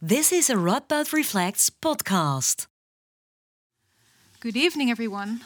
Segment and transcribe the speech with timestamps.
[0.00, 2.68] This is a Radboud Reflects podcast.
[4.38, 5.40] Good evening, everyone.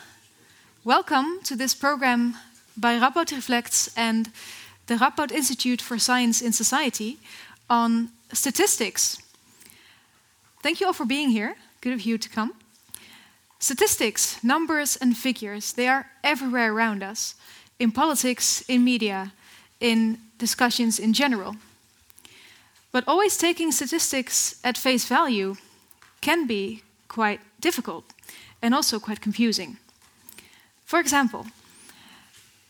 [0.85, 2.37] Welcome to this program
[2.77, 4.31] by Radboud Reflects and
[4.89, 7.17] the Radboud Institute for Science in Society
[7.71, 9.17] on statistics.
[10.63, 11.57] Thank you all for being here.
[11.81, 12.53] Good of you to come.
[13.59, 17.37] Statistics, numbers, and figures, they are everywhere around us
[17.79, 19.33] in politics, in media,
[19.81, 21.57] in discussions in general.
[22.93, 25.57] But always taking statistics at face value
[26.21, 28.05] can be quite difficult
[28.61, 29.79] and also quite confusing.
[30.85, 31.47] For example,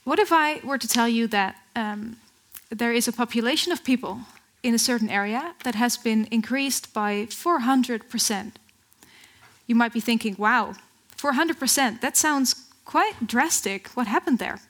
[0.05, 2.17] what if I were to tell you that um,
[2.71, 4.21] there is a population of people
[4.63, 8.53] in a certain area that has been increased by 400%?
[9.67, 10.75] You might be thinking, wow,
[11.17, 13.89] 400%, that sounds quite drastic.
[13.89, 14.61] What happened there?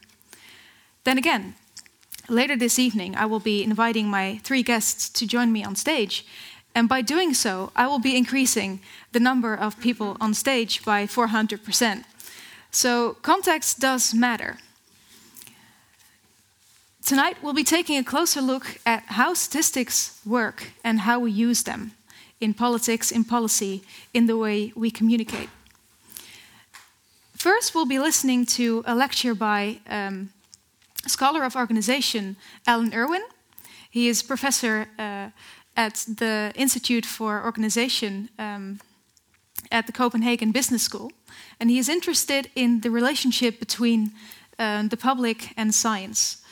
[1.05, 1.55] Then again,
[2.33, 6.25] later this evening, I will be inviting my three guests to join me on stage.
[6.75, 8.81] And by doing so, I will be increasing
[9.13, 12.05] the number of people on stage by 400%.
[12.71, 14.57] So, context does matter.
[17.05, 21.65] Tonight, we'll be taking a closer look at how statistics work and how we use
[21.65, 21.93] them
[22.41, 23.83] in politics, in policy,
[24.15, 25.51] in the way we communicate.
[27.35, 30.31] First, we'll be listening to a lecture by um,
[31.07, 32.37] scholar of organization
[32.67, 33.23] Alan Irwin.
[33.91, 35.31] He is professor uh,
[35.77, 38.81] at the Institute for Organization um,
[39.71, 41.11] at the Copenhagen Business School,
[41.59, 44.13] and he is interested in the relationship between
[44.59, 46.43] uh, the public and science.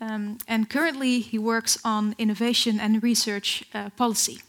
[0.00, 4.40] Um, and currently, he works on innovation and research uh, policy.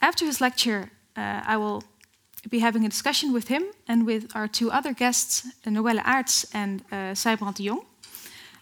[0.00, 1.82] After his lecture, uh, I will
[2.50, 6.82] be having a discussion with him and with our two other guests, Noelle Aarts and
[6.92, 7.80] uh, Sijbrand de Jong.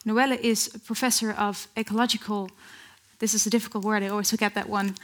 [0.05, 2.51] Noelle is a professor of ecological,
[3.19, 4.95] this is a difficult word, I always forget that one.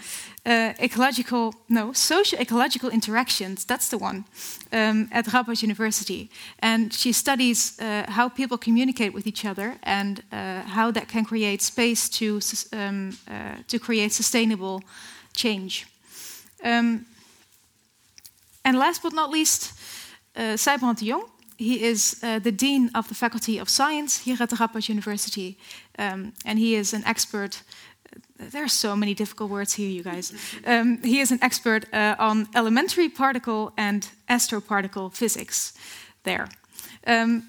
[0.45, 4.25] Uh, ecological, no, social ecological interactions, that's the one,
[4.73, 6.29] um, at Radboud University.
[6.59, 11.25] And she studies uh, how people communicate with each other and uh, how that can
[11.25, 12.41] create space to,
[12.73, 14.83] um, uh, to create sustainable
[15.35, 15.87] change.
[16.63, 17.07] Um,
[18.65, 19.73] and last but not least,
[20.37, 21.25] uh, Sijbrand de Jong
[21.61, 25.59] he is uh, the dean of the Faculty of Science here at the Radboud University,
[25.99, 27.63] um, and he is an expert.
[28.41, 30.33] Uh, there are so many difficult words here, you guys.
[30.67, 35.75] Um, he is an expert uh, on elementary particle and astroparticle physics.
[36.23, 36.49] There.
[37.07, 37.43] Um,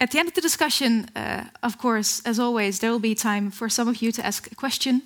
[0.00, 3.50] at the end of the discussion, uh, of course, as always, there will be time
[3.50, 5.02] for some of you to ask a question.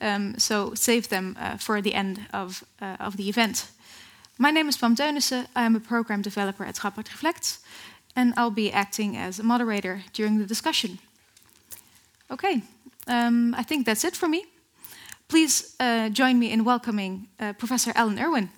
[0.00, 3.66] Um, so save them uh, for the end of, uh, of the event.
[4.38, 5.46] My name is Pam Teunissen.
[5.56, 7.60] I am a program developer at Radboud Reflects,
[8.14, 10.98] and I'll be acting as a moderator during the discussion.
[12.30, 12.60] Okay,
[13.06, 14.44] um, I think that's it for me.
[15.28, 18.50] Please uh, join me in welcoming uh, Professor Alan Irwin.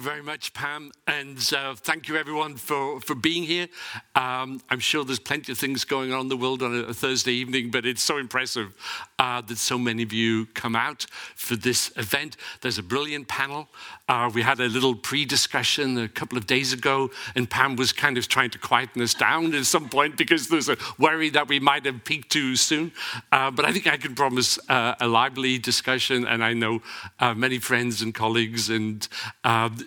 [0.00, 3.68] You very much, Pam, and uh, thank you everyone for, for being here.
[4.14, 7.32] Um, I'm sure there's plenty of things going on in the world on a, Thursday
[7.32, 8.74] evening, but it's so impressive
[9.18, 12.36] uh, that so many of you come out for this event.
[12.62, 13.68] There's a brilliant panel.
[14.08, 17.92] Uh, we had a little pre discussion a couple of days ago, and Pam was
[17.92, 21.48] kind of trying to quieten us down at some point because there's a worry that
[21.48, 22.92] we might have peaked too soon.
[23.32, 26.80] Uh, but I think I can promise uh, a lively discussion, and I know
[27.18, 29.06] uh, many friends and colleagues and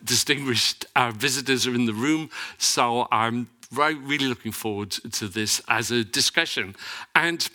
[0.03, 2.29] distinguished uh, visitors are in the room.
[2.57, 6.75] So I'm really looking forward to this as a discussion.
[7.15, 7.49] And,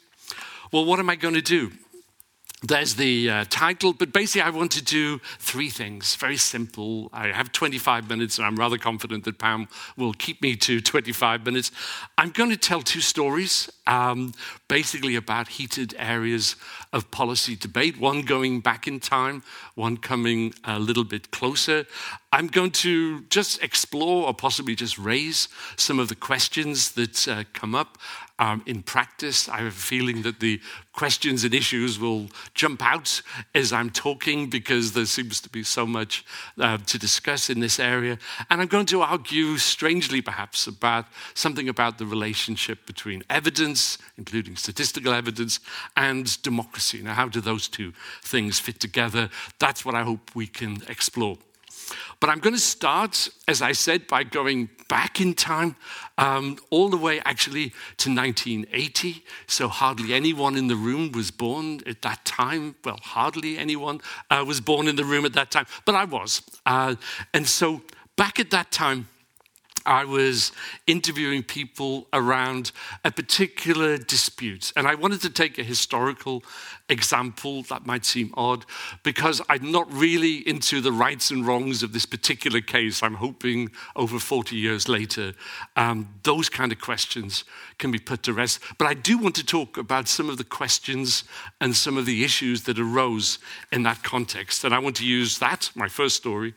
[0.72, 1.72] well, what am I going to do?
[2.60, 6.16] There's the uh, title, but basically, I want to do three things.
[6.16, 7.08] Very simple.
[7.12, 11.46] I have 25 minutes, and I'm rather confident that Pam will keep me to 25
[11.46, 11.70] minutes.
[12.16, 14.32] I'm going to tell two stories, um,
[14.66, 16.56] basically about heated areas
[16.92, 19.44] of policy debate, one going back in time,
[19.76, 21.86] one coming a little bit closer.
[22.32, 27.44] I'm going to just explore or possibly just raise some of the questions that uh,
[27.52, 27.98] come up
[28.38, 29.49] um, in practice.
[29.49, 30.61] I have a feeling that the
[30.93, 33.23] questions and issues will jump out
[33.55, 36.25] as I'm talking because there seems to be so much
[36.58, 38.19] uh, to discuss in this area.
[38.50, 44.56] And I'm going to argue, strangely perhaps, about something about the relationship between evidence, including
[44.56, 45.61] statistical evidence,
[45.96, 47.02] and democracy.
[47.02, 47.93] Now, how do those two
[48.23, 49.31] things fit together?
[49.58, 51.38] That's what I hope we can explore.
[52.20, 55.76] But I'm going to start, as I said, by going back in time,
[56.17, 59.25] um, all the way actually to 1980.
[59.46, 62.75] So hardly anyone in the room was born at that time.
[62.85, 64.00] Well, hardly anyone
[64.31, 66.43] uh, was born in the room at that time, but I was.
[66.67, 66.96] Uh,
[67.35, 67.82] and so
[68.17, 69.08] back at that time,
[69.88, 70.52] I was
[70.87, 72.73] interviewing people around
[73.05, 74.73] a particular dispute.
[74.76, 76.44] And I wanted to take a historical
[76.88, 78.64] example that might seem odd
[79.02, 83.02] because I'm not really into the rights and wrongs of this particular case.
[83.02, 85.35] I'm hoping over 40 years later,
[85.76, 87.44] um, those kind of questions
[87.79, 88.61] can be put to rest.
[88.79, 91.25] But I do want to talk about some of the questions
[91.61, 93.38] and some of the issues that arose
[93.70, 94.64] in that context.
[94.64, 96.55] And I want to use that, my first story,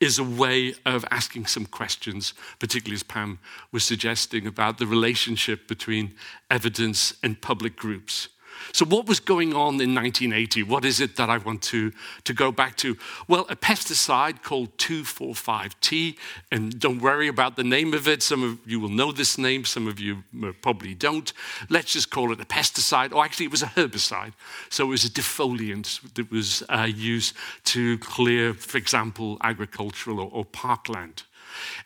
[0.00, 3.38] is a way of asking some questions, particularly as Pam
[3.70, 6.14] was suggesting about the relationship between
[6.50, 8.28] evidence and public groups.
[8.72, 10.62] So, what was going on in 1980?
[10.62, 11.92] What is it that I want to,
[12.24, 12.96] to go back to?
[13.26, 16.16] Well, a pesticide called 2,4,5-T,
[16.50, 18.22] and don't worry about the name of it.
[18.22, 20.22] Some of you will know this name, some of you
[20.62, 21.32] probably don't.
[21.68, 23.12] Let's just call it a pesticide.
[23.12, 24.32] Or actually, it was a herbicide.
[24.70, 27.34] So, it was a defoliant that was uh, used
[27.64, 31.24] to clear, for example, agricultural or, or parkland.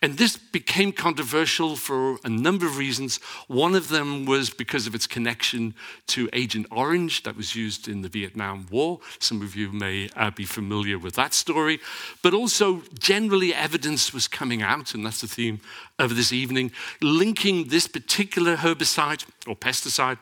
[0.03, 3.19] And this became controversial for a number of reasons.
[3.49, 5.75] One of them was because of its connection
[6.09, 9.01] to Agent Orange that was used in the Vietnam War.
[9.19, 11.81] Some of you may uh, be familiar with that story.
[12.23, 15.61] But also, generally, evidence was coming out, and that's the theme
[15.99, 20.19] of this evening, linking this particular herbicide or pesticide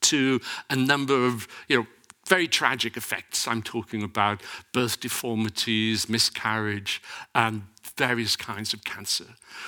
[0.00, 1.86] to a number of, you know,
[2.26, 3.48] very tragic effects.
[3.48, 4.40] I'm talking about
[4.72, 7.02] birth deformities, miscarriage,
[7.34, 7.62] and
[8.00, 9.26] various kinds of cancer.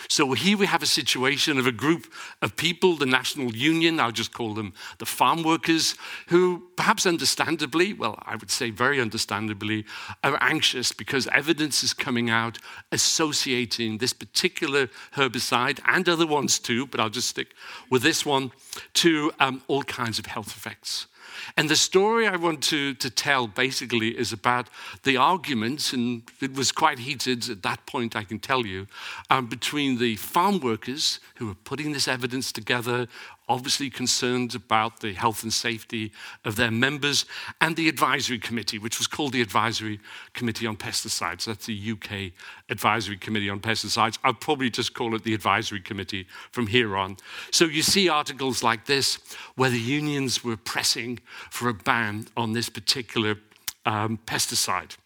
[0.08, 4.10] So here we have a situation of a group of people, the National Union, I'll
[4.10, 5.96] just call them the farm workers,
[6.28, 9.84] who perhaps understandably, well, I would say very understandably,
[10.24, 12.56] are anxious because evidence is coming out
[12.90, 17.48] associating this particular herbicide and other ones too, but I'll just stick
[17.90, 18.50] with this one,
[18.94, 21.06] to um, all kinds of health effects.
[21.56, 24.68] And the story I want to, to tell basically is about
[25.02, 28.86] the arguments, and it was quite heated at that point, I can tell you,
[29.30, 33.08] um, between the farm workers who were putting this evidence together
[33.48, 36.12] obviously concerned about the health and safety
[36.44, 37.24] of their members,
[37.60, 40.00] and the advisory committee, which was called the Advisory
[40.32, 41.44] Committee on Pesticides.
[41.44, 42.32] That's the UK
[42.70, 44.18] Advisory Committee on Pesticides.
[44.24, 47.16] I'll probably just call it the Advisory Committee from here on.
[47.50, 49.18] So you see articles like this
[49.56, 51.18] where the unions were pressing
[51.50, 53.36] for a ban on this particular
[53.84, 54.96] um, pesticide.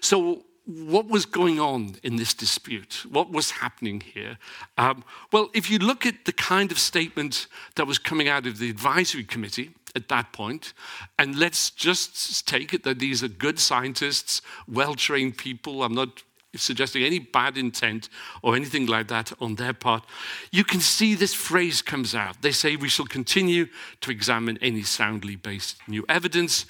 [0.00, 3.04] So what was going on in this dispute?
[3.10, 4.38] What was happening here?
[4.78, 8.58] Um, well, if you look at the kind of statement that was coming out of
[8.58, 10.72] the advisory committee at that point,
[11.18, 16.22] and let's just take it that these are good scientists, well trained people, I'm not
[16.56, 18.08] suggesting any bad intent
[18.42, 20.04] or anything like that on their part,
[20.50, 22.42] you can see this phrase comes out.
[22.42, 23.66] They say, We shall continue
[24.00, 26.66] to examine any soundly based new evidence.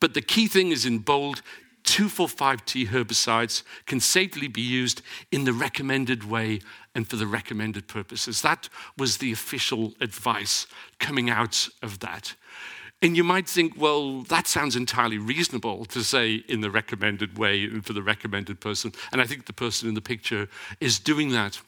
[0.00, 1.42] But the key thing is in bold
[1.84, 6.60] 2,4,5-T herbicides can safely be used in the recommended way
[6.94, 8.42] and for the recommended purposes.
[8.42, 10.66] That was the official advice
[10.98, 12.34] coming out of that.
[13.02, 17.64] And you might think, well, that sounds entirely reasonable to say in the recommended way
[17.64, 18.92] and for the recommended person.
[19.10, 20.48] And I think the person in the picture
[20.80, 21.60] is doing that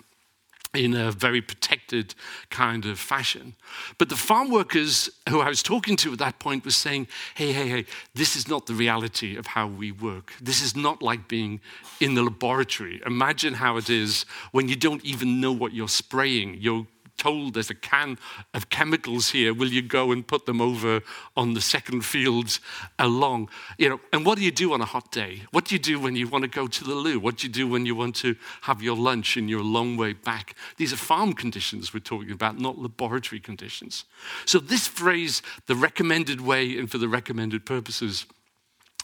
[0.74, 2.14] in a very protected
[2.50, 3.54] kind of fashion.
[3.98, 7.52] But the farm workers who I was talking to at that point was saying, hey,
[7.52, 10.32] hey, hey, this is not the reality of how we work.
[10.40, 11.60] This is not like being
[12.00, 13.00] in the laboratory.
[13.06, 16.56] Imagine how it is when you don't even know what you're spraying.
[16.60, 16.86] You're
[17.16, 18.19] told there's a can
[18.52, 19.55] of chemicals here.
[19.55, 21.00] Will you go and put them over
[21.36, 22.60] on the second fields
[22.98, 23.48] along?
[23.79, 25.43] You know, and what do you do on a hot day?
[25.50, 27.19] What do you do when you want to go to the loo?
[27.19, 29.96] What do you do when you want to have your lunch and you're a long
[29.96, 30.56] way back?
[30.77, 34.05] These are farm conditions we're talking about, not laboratory conditions.
[34.44, 38.27] So this phrase, the recommended way and for the recommended purposes,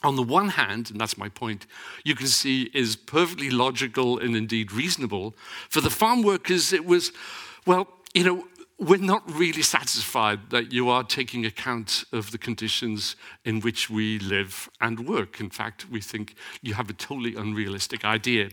[0.02, 1.66] on the one hand, and that's my point,
[2.04, 5.34] you can see is perfectly logical and indeed reasonable.
[5.68, 7.12] For the farm workers, it was,
[7.66, 8.44] well, you know,
[8.78, 13.14] we're not really satisfied that you are taking account of the conditions
[13.44, 15.38] in which we live and work.
[15.38, 18.48] In fact, we think you have a totally unrealistic idea.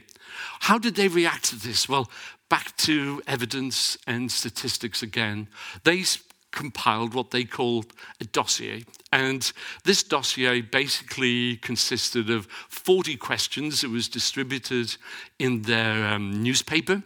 [0.60, 1.88] How did they react to this?
[1.88, 2.12] Well,
[2.50, 5.48] back to evidence and statistics again.
[5.86, 6.04] They
[6.52, 8.84] compiled what they called a dossier.
[9.14, 9.50] And
[9.86, 13.84] this dossier basically consisted of 40 questions.
[13.84, 14.98] It was distributed
[15.40, 17.04] in their um, newspaper.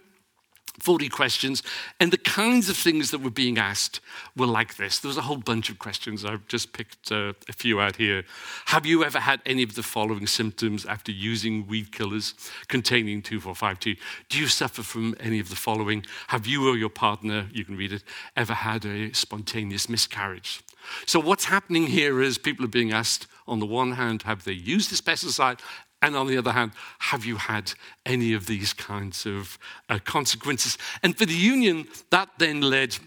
[0.80, 1.62] 40 questions,
[2.00, 4.00] and the kinds of things that were being asked
[4.36, 4.98] were like this.
[4.98, 6.24] There was a whole bunch of questions.
[6.24, 8.24] I've just picked uh, a few out here.
[8.66, 12.34] Have you ever had any of the following symptoms after using weed killers
[12.68, 13.98] containing 2,4,5-T?
[14.28, 16.04] Do you suffer from any of the following?
[16.28, 18.02] Have you or your partner, you can read it,
[18.36, 20.62] ever had a spontaneous miscarriage?
[21.06, 24.52] So, what's happening here is people are being asked, on the one hand, have they
[24.52, 25.60] used this pesticide?
[26.02, 27.72] And on the other hand, have you had
[28.04, 30.76] any of these kinds of uh, consequences?
[31.02, 32.98] And for the union, that then led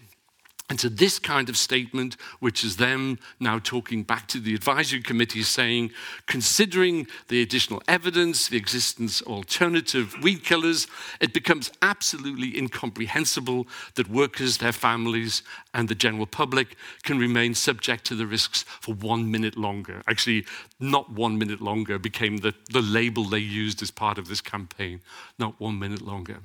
[0.68, 5.00] and so, this kind of statement, which is them now talking back to the advisory
[5.00, 5.92] committee saying,
[6.26, 10.88] considering the additional evidence, the existence of alternative weed killers,
[11.20, 18.04] it becomes absolutely incomprehensible that workers, their families, and the general public can remain subject
[18.06, 20.02] to the risks for one minute longer.
[20.08, 20.44] Actually,
[20.80, 25.00] not one minute longer became the, the label they used as part of this campaign,
[25.38, 26.40] not one minute longer.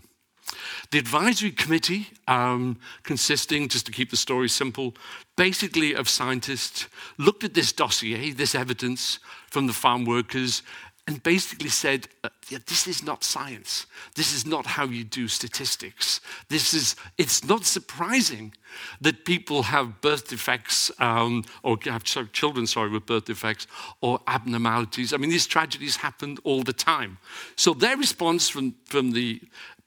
[0.91, 4.95] The advisory committee, um, consisting, just to keep the story simple,
[5.35, 10.63] basically of scientists, looked at this dossier, this evidence from the farm workers,
[11.07, 13.87] and basically said, uh, yeah, this is not science.
[14.15, 16.21] This is not how you do statistics.
[16.47, 18.53] This is, it's not surprising
[19.01, 23.67] that people have birth defects um, or have children, sorry, with birth defects
[24.01, 25.11] or abnormalities.
[25.11, 27.17] I mean, these tragedies happen all the time.
[27.55, 29.41] So their response from, from the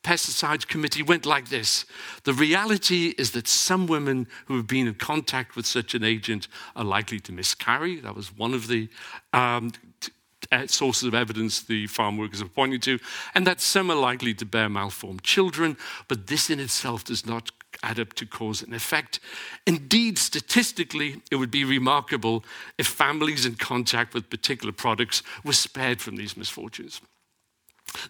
[0.04, 1.86] Pesticides Committee went like this
[2.22, 6.46] The reality is that some women who have been in contact with such an agent
[6.76, 7.98] are likely to miscarry.
[8.00, 8.88] That was one of the
[9.32, 10.12] um, t-
[10.52, 12.98] uh, sources of evidence the farm workers have pointing to,
[13.34, 17.50] and that some are likely to bear malformed children, but this in itself does not
[17.82, 19.20] add up to cause and effect.
[19.66, 22.44] Indeed, statistically, it would be remarkable
[22.78, 27.00] if families in contact with particular products were spared from these misfortunes.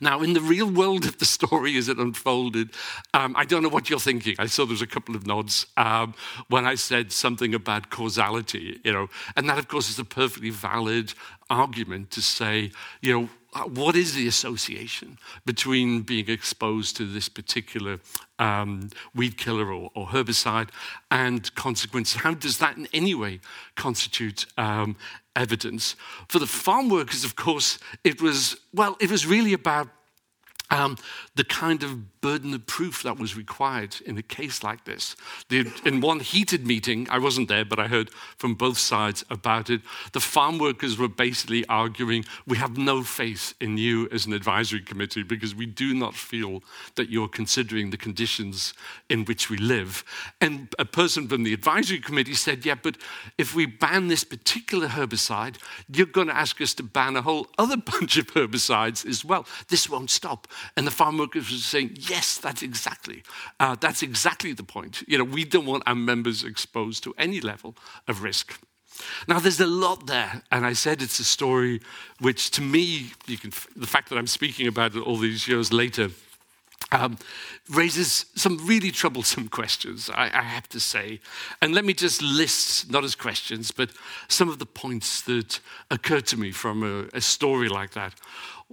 [0.01, 2.71] Now, in the real world of the story as it unfolded,
[3.13, 4.37] um, I don't know what you're thinking.
[4.39, 6.15] I saw there was a couple of nods um,
[6.49, 10.51] when I said something about causality, you know, and that, of course, is a perfectly
[10.51, 11.15] valid
[11.51, 13.29] argument to say, you know,
[13.63, 18.01] what is the association between being exposed to this particular
[18.41, 20.71] um, weed killer or, or, herbicide
[21.11, 22.21] and consequences?
[22.21, 23.41] How does that in any way
[23.77, 24.97] constitute um,
[25.37, 25.97] evidence?
[26.29, 29.89] For the farm workers, of course, it was, well, it was really about
[30.71, 30.97] um,
[31.35, 35.15] the kind of burden of proof that was required in a case like this.
[35.51, 39.69] The, in one heated meeting, I wasn't there, but I heard from both sides about
[39.69, 39.83] it.
[40.13, 44.81] The farm workers were basically arguing, We have no faith in you as an advisory
[44.81, 46.63] committee because we do not feel
[46.95, 48.73] that you're considering the conditions
[49.11, 50.03] in which we live.
[50.41, 52.97] And a person from the advisory committee said, Yeah, but
[53.37, 55.57] if we ban this particular herbicide,
[55.93, 59.47] you're going to ask us to ban a whole other bunch of herbicides as well.
[59.69, 60.49] This won't stop.
[60.77, 63.23] And the farm workers were saying, yes, that's exactly,
[63.61, 65.03] uh, that's exactly the point.
[65.07, 67.77] You know, we don't want our members exposed to any level
[68.09, 68.59] of risk.
[69.27, 71.81] Now, there's a lot there, and I said it's a story
[72.21, 76.11] which, to me, can, the fact that I'm speaking about it all these years later,
[76.93, 77.19] um,
[77.71, 81.21] raises some really troublesome questions, I, I, have to say.
[81.63, 83.91] And let me just list, not as questions, but
[84.29, 88.15] some of the points that occur to me from a, a story like that.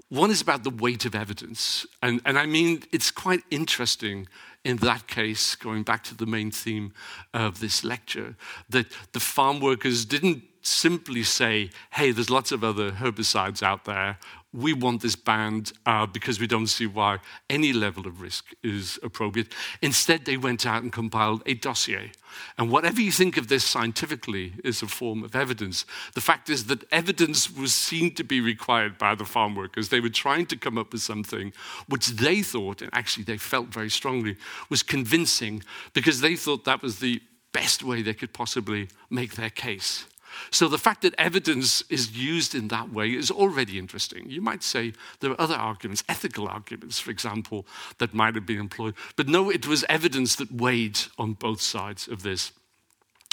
[0.10, 1.86] One is about the weight of evidence.
[2.02, 4.28] And, and I mean, it's quite interesting
[4.64, 6.94] in that case, going back to the main theme
[7.34, 8.36] of this lecture,
[8.70, 14.20] that the farm workers didn't simply say, hey, there's lots of other herbicides out there
[14.54, 19.00] we want this banned uh, because we don't see why any level of risk is
[19.02, 19.54] appropriate.
[19.82, 22.12] Instead, they went out and compiled a dossier.
[22.58, 25.86] And whatever you think of this scientifically is a form of evidence.
[26.14, 29.90] The fact is that evidence was seen to be required by the farm workers.
[29.90, 31.54] They were trying to come up with something
[31.88, 34.38] which they thought, and actually they felt very strongly,
[34.70, 37.22] was convincing because they thought that was the
[37.54, 40.06] best way they could possibly make their case.
[40.50, 44.30] So the fact that evidence is used in that way is already interesting.
[44.30, 47.66] You might say there are other arguments, ethical arguments, for example,
[47.98, 48.96] that might have been employed.
[49.16, 52.52] But no, it was evidence that weighed on both sides of this.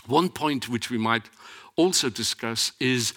[0.06, 1.28] One point which we might
[1.76, 3.14] also discuss is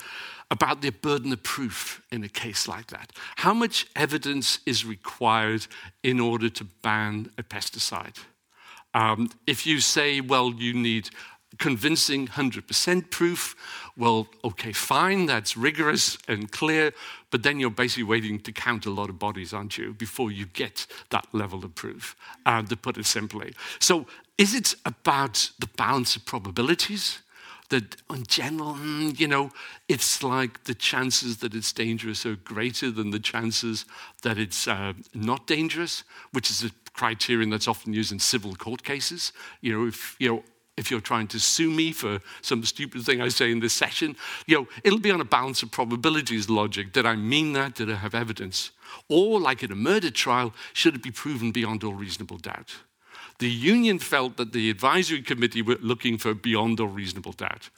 [0.51, 3.13] about the burden of proof in a case like that.
[3.38, 5.65] How much evidence is required
[6.03, 8.17] in order to ban a pesticide?
[8.93, 11.09] Um, if you say, well, you need
[11.58, 13.55] convincing 100% proof,
[13.98, 16.93] well, okay, fine, that's rigorous and clear,
[17.29, 20.46] but then you're basically waiting to count a lot of bodies, aren't you, before you
[20.46, 22.15] get that level of proof,
[22.46, 23.53] uh, to put it simply.
[23.79, 24.05] So,
[24.38, 27.20] is it about the balance of probabilities?
[27.70, 29.51] That in general, mm, you know,
[29.88, 33.86] it's like the chances that it's dangerous are greater than the chances
[34.24, 36.03] that it's uh, not dangerous,
[36.34, 39.31] which is a criterion that's often used in civil court cases.
[39.62, 40.43] You know, if you know
[40.78, 44.16] if you're trying to sue me for some stupid thing I say in this session,
[44.48, 46.94] you know, it'll be on a balance of probabilities logic.
[46.94, 47.75] Did I mean that?
[47.75, 48.72] Did I have evidence?
[49.10, 52.75] Or, like in a murder trial, should it be proven beyond all reasonable doubt?
[53.40, 57.70] The union felt that the advisory committee were looking for beyond all reasonable doubt.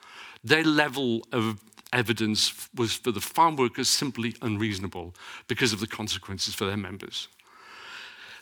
[0.44, 1.62] Their level of
[1.94, 5.14] evidence was for the farm workers simply unreasonable
[5.48, 7.28] because of the consequences for their members.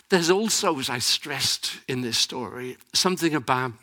[0.09, 3.73] There's also, as I stressed in this story, something about,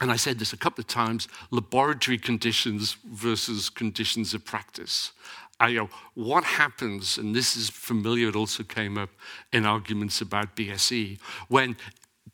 [0.00, 5.12] and I said this a couple of times, laboratory conditions versus conditions of practice.
[5.60, 9.10] I, you know, what happens, and this is familiar, it also came up
[9.52, 11.76] in arguments about BSE, when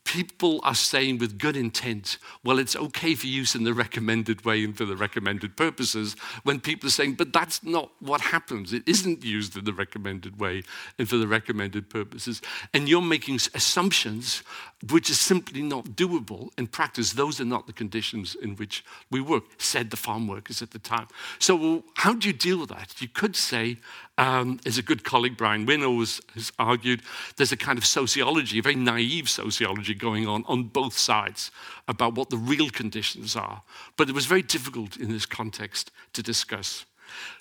[0.05, 4.63] people are saying with good intent, well, it's okay for use in the recommended way
[4.63, 8.73] and for the recommended purposes, when people are saying, but that's not what happens.
[8.73, 10.63] It isn't used in the recommended way
[10.99, 12.43] and for the recommended purposes.
[12.73, 14.43] And you're making assumptions
[14.91, 17.13] which are simply not doable in practice.
[17.13, 20.79] Those are not the conditions in which we work, said the farm workers at the
[20.79, 21.09] time.
[21.39, 23.01] So, how do you deal with that?
[23.01, 23.79] You could say,
[24.17, 25.99] um, as a good colleague, Brian Wynne,
[26.35, 27.03] has argued,
[27.37, 31.51] there's a kind of sociology, a very naive sociology going on on both sides
[31.89, 33.63] about what the real conditions are.
[33.97, 36.85] But it was very difficult in this context to discuss.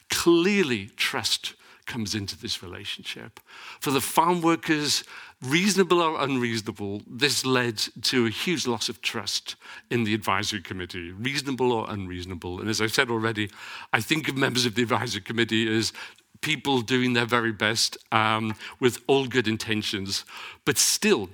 [0.09, 1.53] Clearly, trust
[1.85, 3.39] comes into this relationship.
[3.79, 5.03] For the farm workers,
[5.41, 9.55] reasonable or unreasonable, this led to a huge loss of trust
[9.89, 12.59] in the advisory committee, reasonable or unreasonable.
[12.59, 13.49] And as I said already,
[13.91, 15.91] I think of members of the advisory committee as
[16.41, 20.25] people doing their very best um, with all good intentions.
[20.65, 21.29] But still,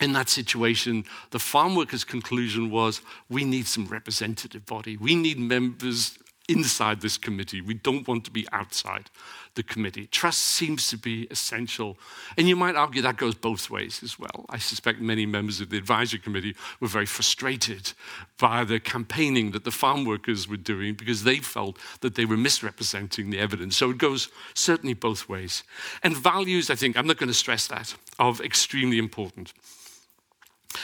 [0.00, 4.96] in that situation, the farm workers' conclusion was we need some representative body.
[4.96, 6.18] We need members
[6.52, 7.60] inside this committee.
[7.60, 9.10] We don't want to be outside
[9.54, 10.06] the committee.
[10.06, 11.98] Trust seems to be essential.
[12.36, 14.46] And you might argue that goes both ways as well.
[14.48, 17.92] I suspect many members of the advisory committee were very frustrated
[18.38, 22.36] by the campaigning that the farm workers were doing because they felt that they were
[22.36, 23.76] misrepresenting the evidence.
[23.76, 25.62] So it goes certainly both ways.
[26.02, 29.52] And values, I think, I'm not going to stress that, are extremely important.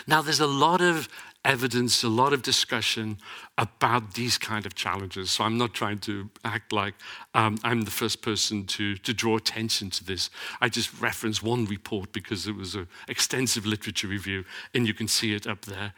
[0.06, 1.08] Now, there's a lot of
[1.48, 3.16] evidence, a lot of discussion
[3.56, 5.30] about these kind of challenges.
[5.30, 6.94] So I'm not trying to act like
[7.32, 10.28] um, I'm the first person to, to draw attention to this.
[10.60, 15.08] I just reference one report because it was an extensive literature review, and you can
[15.08, 15.94] see it up there,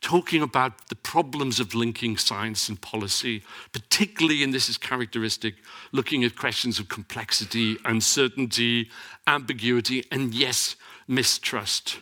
[0.00, 3.42] talking about the problems of linking science and policy,
[3.72, 5.56] particularly, and this is characteristic,
[5.92, 8.90] looking at questions of complexity, uncertainty,
[9.26, 10.76] ambiguity, and yes,
[11.06, 11.98] mistrust.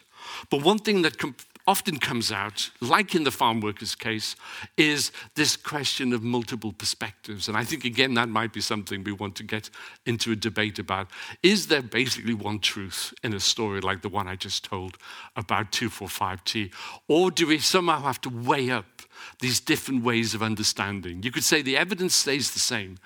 [0.50, 1.18] But one thing that
[1.66, 4.34] often comes out, like in the farm workers case,
[4.76, 7.48] is this question of multiple perspectives.
[7.48, 9.70] And I think, again, that might be something we want to get
[10.04, 11.08] into a debate about.
[11.42, 14.98] Is there basically one truth in a story like the one I just told
[15.36, 16.70] about 2,4,5-T?
[17.08, 19.02] Or do we somehow have to weigh up
[19.40, 21.22] these different ways of understanding?
[21.22, 22.98] You could say the evidence stays the same,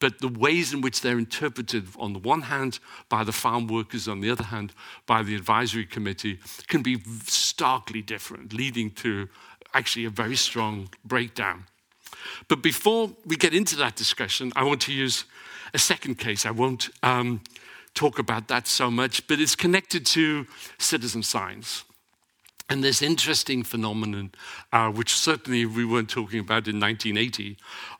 [0.00, 2.78] but the ways in which they're interpreted, on the one hand,
[3.08, 4.72] by the farm workers, on the other hand,
[5.06, 9.28] by the advisory committee, can be starkly different, leading to
[9.72, 11.64] actually a very strong breakdown.
[12.48, 15.24] But before we get into that discussion, I want to use
[15.72, 16.46] a second case.
[16.46, 17.40] I won't um,
[17.94, 20.46] talk about that so much, but it's connected to
[20.78, 21.84] citizen science.
[22.70, 24.32] And this interesting phenomenon,
[24.72, 27.58] uh, which certainly we weren't talking about in 1980,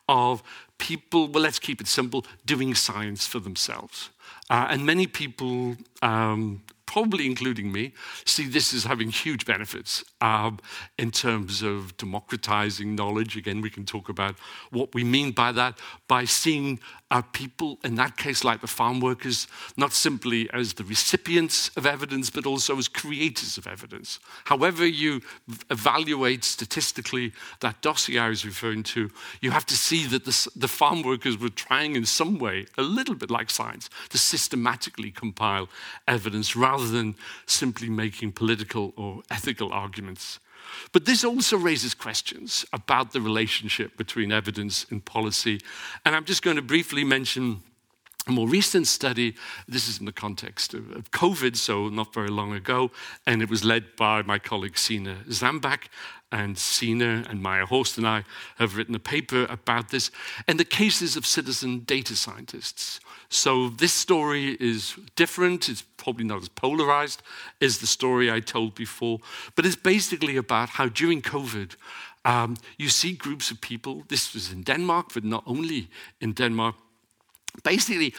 [0.09, 0.43] of
[0.79, 4.11] people, well, let's keep it simple, doing science for themselves.
[4.51, 7.93] Uh, and many people, um, probably including me,
[8.25, 10.59] see this as having huge benefits um,
[10.99, 13.37] in terms of democratizing knowledge.
[13.37, 14.37] Again, we can talk about
[14.71, 16.79] what we mean by that, by seeing
[17.14, 19.46] our people, in that case, like the farm workers,
[19.77, 24.18] not simply as the recipients of evidence, but also as creators of evidence.
[24.46, 25.22] However, you
[25.70, 30.66] evaluate statistically that dossier I was referring to, you have to see that the, the
[30.66, 35.68] farm workers were trying in some way, a little bit like science, to systematically compile
[36.09, 37.14] evidence rather than
[37.46, 40.40] simply making political or ethical arguments.
[40.92, 45.61] But this also raises questions about the relationship between evidence and policy.
[46.05, 47.62] And I'm just going to briefly mention
[48.27, 49.35] a more recent study.
[49.68, 52.90] This is in the context of, COVID, so not very long ago,
[53.27, 55.88] and it was led by my colleague Sina Zambak.
[56.33, 58.24] And Sina and Maja Horst and I
[58.57, 60.11] have written a paper about this
[60.48, 62.98] and the cases of citizen data scientists.
[63.29, 65.69] So this story is different.
[65.69, 67.23] It's probably not as polarized
[67.61, 69.21] as the story I told before,
[69.57, 71.77] but it's basically about how during COVID,
[72.25, 74.05] um, you see groups of people.
[74.09, 75.89] This was in Denmark, but not only
[76.21, 76.77] in Denmark.
[77.63, 78.15] Basically,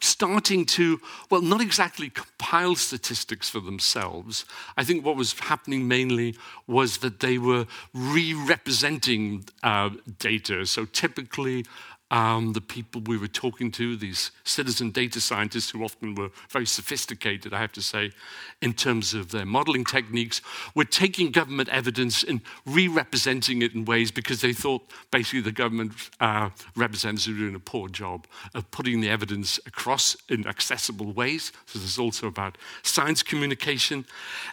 [0.00, 4.44] starting to, well, not exactly compile statistics for themselves.
[4.76, 10.66] I think what was happening mainly was that they were re representing uh, data.
[10.66, 11.64] So typically,
[12.10, 16.66] um, the people we were talking to, these citizen data scientists who often were very
[16.66, 18.12] sophisticated, I have to say,
[18.62, 20.40] in terms of their modeling techniques,
[20.74, 25.52] were taking government evidence and re representing it in ways because they thought basically the
[25.52, 31.12] government uh, representatives were doing a poor job of putting the evidence across in accessible
[31.12, 31.52] ways.
[31.66, 34.06] So there's also about science communication.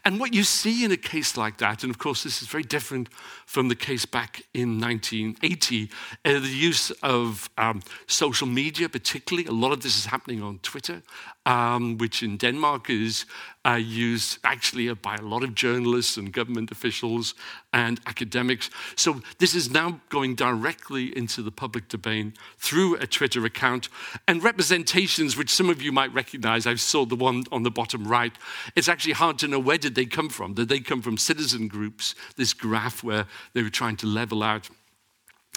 [0.06, 2.64] And what you see in a case like that, and of course, this is very
[2.64, 3.10] different
[3.46, 5.90] from the case back in 1980,
[6.26, 9.48] uh, the use of um, social media, particularly.
[9.48, 11.02] A lot of this is happening on Twitter,
[11.46, 13.26] um, which in Denmark is
[13.66, 17.34] uh, used actually by a lot of journalists and government officials
[17.72, 18.70] and academics.
[18.96, 23.90] So this is now going directly into the public domain through a Twitter account
[24.28, 26.68] and representations, which some of you might recognize.
[26.68, 28.34] I saw the one on the bottom right.
[28.76, 30.54] It's actually hard to know where did they come from.
[30.54, 32.16] Did they come from citizen groups?
[32.36, 34.70] This graph where they were trying to level out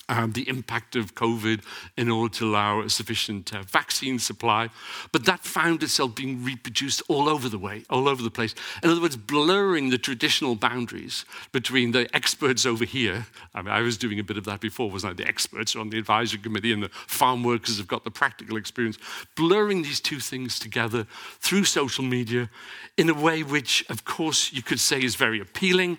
[0.08, 1.62] um, the impact of COVID
[1.96, 4.68] in order to allow a sufficient uh, vaccine supply.
[5.12, 8.54] But that found itself being reproduced all over the way, all over the place.
[8.82, 13.26] In other words, blurring the traditional boundaries between the experts over here.
[13.54, 15.24] I mean, I was doing a bit of that before, wasn't I?
[15.24, 18.98] The experts on the advisory committee and the farm workers have got the practical experience.
[19.34, 21.06] Blurring these two things together
[21.40, 22.48] through social media
[22.96, 25.98] in a way which, of course, you could say is very appealing,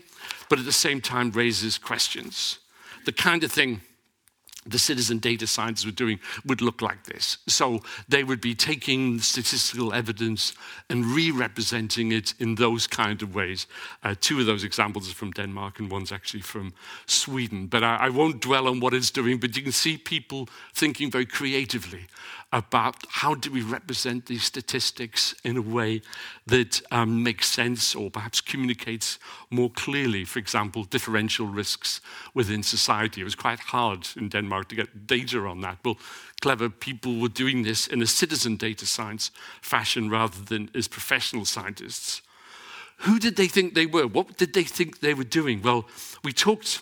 [0.49, 2.59] but at the same time raises questions.
[3.05, 3.81] The kind of thing
[4.67, 7.37] the citizen data scientists were doing would look like this.
[7.47, 10.53] So they would be taking statistical evidence
[10.89, 13.67] and re representing it in those kind of ways.
[14.03, 16.73] Uh, two of those examples are from Denmark and one's actually from
[17.05, 17.67] Sweden.
[17.67, 21.11] But I, I won't dwell on what it's doing, but you can see people thinking
[21.11, 22.07] very creatively
[22.53, 26.01] about how do we represent these statistics in a way
[26.45, 31.99] that um, makes sense or perhaps communicates more clearly, for example, differential risks
[32.33, 33.19] within society.
[33.19, 35.79] It was quite hard in Denmark to get data on that.
[35.83, 35.97] Well,
[36.39, 39.29] clever people were doing this in a citizen data science
[39.61, 42.21] fashion rather than as professional scientists.
[42.99, 44.07] Who did they think they were?
[44.07, 45.61] What did they think they were doing?
[45.61, 45.85] Well,
[46.23, 46.81] we talked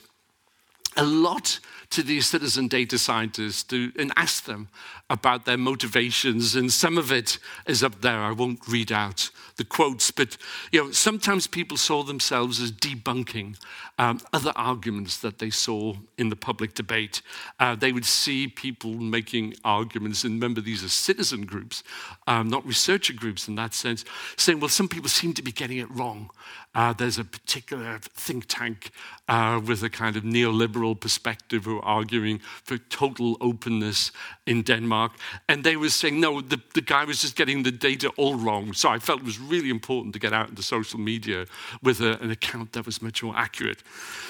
[0.96, 1.60] a lot
[1.92, 4.68] to these citizen data scientists to, and ask them
[5.10, 6.56] about their motivations.
[6.56, 8.20] And some of it is up there.
[8.20, 10.36] I won't read out the quotes, but
[10.72, 13.56] you know, sometimes people saw themselves as debunking
[13.98, 17.22] um, other arguments that they saw in the public debate.
[17.60, 21.84] Uh, they would see people making arguments, and remember, these are citizen groups,
[22.28, 24.04] um, not researcher groups in that sense,
[24.36, 26.30] saying, well, some people seem to be getting it wrong.
[26.76, 28.92] Uh, there's a particular think tank
[29.30, 34.12] uh, with a kind of neoliberal perspective who are arguing for total openness
[34.46, 35.14] in Denmark.
[35.48, 38.74] And they were saying, no, the, the guy was just getting the data all wrong.
[38.74, 41.46] So I felt it was really important to get out into social media
[41.82, 43.82] with a, an account that was much more accurate.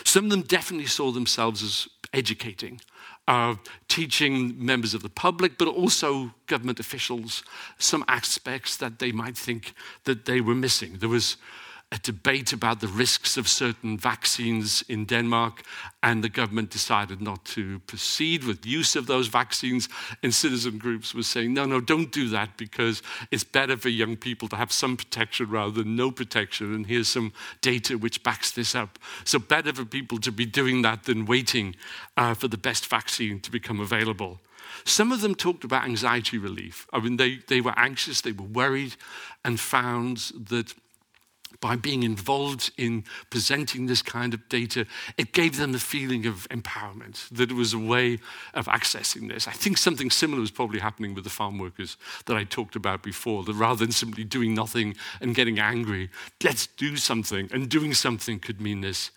[0.03, 2.79] Some of them definitely saw themselves as educating.
[3.27, 3.55] Uh,
[3.87, 7.43] teaching members of the public, but also government officials,
[7.79, 10.97] some aspects that they might think that they were missing.
[10.99, 11.37] There was
[11.91, 15.61] a debate about the risks of certain vaccines in Denmark,
[16.01, 19.87] and the government decided not to proceed with use of those vaccines.
[20.23, 24.17] And citizen groups were saying, no, no, don't do that because it's better for young
[24.17, 26.73] people to have some protection rather than no protection.
[26.73, 28.97] And here's some data which backs this up.
[29.23, 31.75] So, better for people to be doing that than waiting
[32.17, 34.39] uh, for the best vaccine to become available.
[34.83, 36.87] Some of them talked about anxiety relief.
[36.91, 38.95] I mean, they, they were anxious, they were worried,
[39.43, 40.17] and found
[40.49, 40.73] that
[41.61, 44.85] by being involved in presenting this kind of data,
[45.17, 48.19] it gave them the feeling of empowerment, that it was a way
[48.53, 49.47] of accessing this.
[49.47, 53.03] I think something similar was probably happening with the farm workers that I talked about
[53.03, 56.09] before, that rather than simply doing nothing and getting angry,
[56.43, 59.11] let's do something, and doing something could mean this.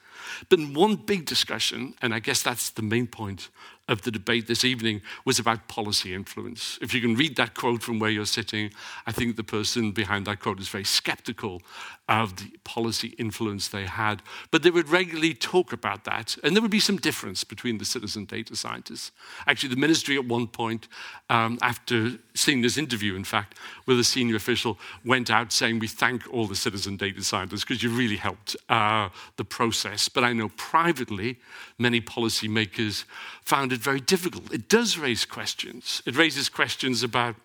[0.48, 3.50] But one big discussion, and I guess that's the main point
[3.88, 6.78] of the debate this evening was about policy influence.
[6.82, 8.70] If you can read that quote from where you're sitting,
[9.06, 11.62] I think the person behind that quote is very skeptical
[12.08, 14.22] of the policy influence they had.
[14.50, 17.84] But they would regularly talk about that, and there would be some difference between the
[17.84, 19.12] citizen data scientists.
[19.46, 20.88] Actually, the ministry at one point,
[21.28, 25.88] um, after seeing this interview, in fact, with a senior official, went out saying, We
[25.88, 30.08] thank all the citizen data scientists because you really helped uh, the process.
[30.08, 31.38] But I know privately,
[31.78, 33.04] many policymakers
[33.42, 34.52] found it very difficult.
[34.52, 36.02] It does raise questions.
[36.06, 37.36] It raises questions about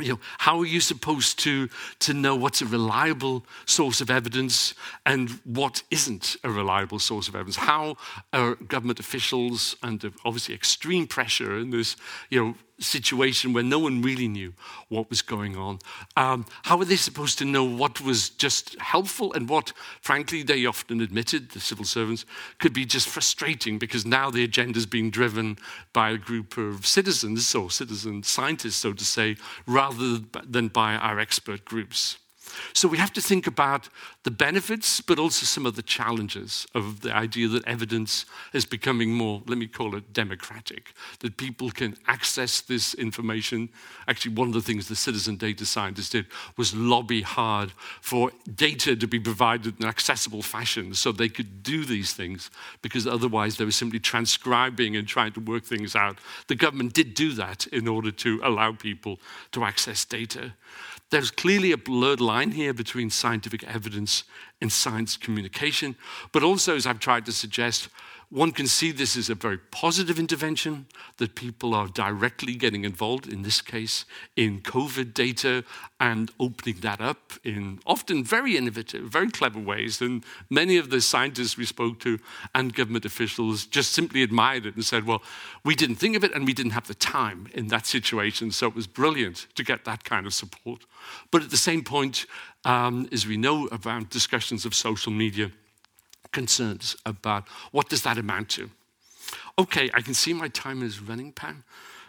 [0.00, 1.68] you know, how are you supposed to,
[2.00, 7.34] to know what's a reliable source of evidence and what isn't a reliable source of
[7.34, 7.56] evidence?
[7.56, 7.96] How
[8.32, 11.96] are government officials, under obviously extreme pressure in this
[12.30, 14.52] you know, situation where no one really knew
[14.88, 15.78] what was going on.
[16.16, 20.66] Um, how were they supposed to know what was just helpful and what, frankly, they
[20.66, 22.24] often admitted, the civil servants,
[22.58, 25.58] could be just frustrating because now the agenda is being driven
[25.92, 31.18] by a group of citizens or citizen scientists, so to say, rather than by our
[31.18, 32.18] expert groups.
[32.72, 33.88] So we have to think about
[34.24, 39.12] the benefits, but also some of the challenges of the idea that evidence is becoming
[39.12, 43.68] more, let me call it democratic, that people can access this information.
[44.06, 48.94] Actually, one of the things the citizen data scientists did was lobby hard for data
[48.94, 53.56] to be provided in an accessible fashion so they could do these things, because otherwise
[53.56, 56.18] they were simply transcribing and trying to work things out.
[56.48, 59.18] The government did do that in order to allow people
[59.52, 60.52] to access data.
[61.12, 64.24] There's clearly a blurred line here between scientific evidence
[64.62, 65.94] and science communication,
[66.32, 67.90] but also, as I've tried to suggest,
[68.32, 70.86] one can see this as a very positive intervention,
[71.18, 75.64] that people are directly getting involved, in this case, in COVID data
[76.00, 80.00] and opening that up in often very innovative, very clever ways.
[80.00, 82.18] And many of the scientists we spoke to
[82.54, 85.22] and government officials just simply admired it and said, well,
[85.62, 88.50] we didn't think of it and we didn't have the time in that situation.
[88.50, 90.86] So it was brilliant to get that kind of support.
[91.30, 92.24] But at the same point,
[92.64, 95.52] um, as we know about discussions of social media,
[96.32, 98.70] concerns about what does that amount to.
[99.58, 101.64] Okay, I can see my time is running, Pam.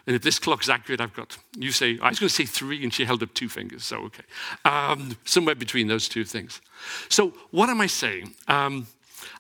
[0.06, 2.46] And if this clock is accurate, I've got, you say, I was going to say
[2.46, 4.24] three, and she held up two fingers, so okay.
[4.66, 6.60] Um, somewhere between those two things.
[7.08, 8.34] So, what am I saying?
[8.50, 8.88] Um,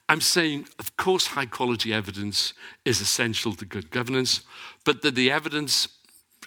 [0.07, 2.53] I'm saying, of course, high quality evidence
[2.85, 4.41] is essential to good governance,
[4.85, 5.89] but that the evidence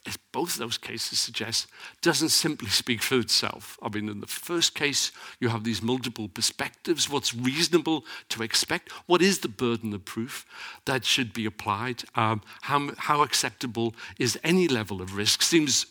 [0.06, 1.66] as both of those cases suggest,
[2.00, 3.78] doesn't simply speak for itself.
[3.82, 7.10] I mean, in the first case, you have these multiple perspectives.
[7.10, 8.92] What's reasonable to expect?
[9.06, 10.46] What is the burden of proof
[10.84, 12.04] that should be applied?
[12.14, 15.42] Um, how, how acceptable is any level of risk?
[15.42, 15.86] Seems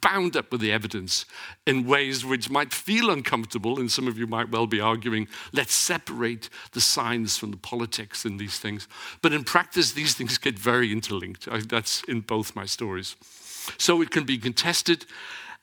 [0.00, 1.24] bound up with the evidence
[1.66, 5.74] in ways which might feel uncomfortable, and some of you might well be arguing, let's
[5.74, 8.86] separate the science from the politics in these things.
[9.20, 11.48] But in practice, these things get very interlinked.
[11.48, 13.16] I, that's in both my stories.
[13.78, 15.06] So it can be contested.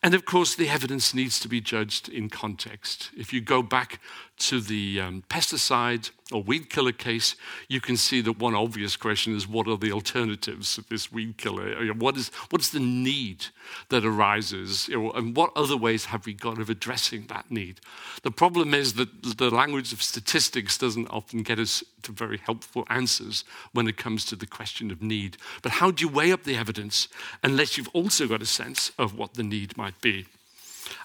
[0.04, 3.10] And of course, the evidence needs to be judged in context.
[3.18, 4.00] If you go back
[4.40, 7.38] to the um, pesticide or weed killer case,
[7.70, 11.38] you can see that one obvious question is what are the alternatives of this weed
[11.38, 11.94] killer?
[11.94, 13.46] What is, what's the need
[13.90, 14.90] that arises?
[14.92, 17.80] And what other ways have we got of addressing that need?
[18.24, 22.86] The problem is that the language of statistics doesn't often get us to very helpful
[22.90, 25.38] answers when it comes to the question of need.
[25.62, 27.08] But how do you weigh up the evidence
[27.42, 30.26] unless you've also got a sense of what the need might be?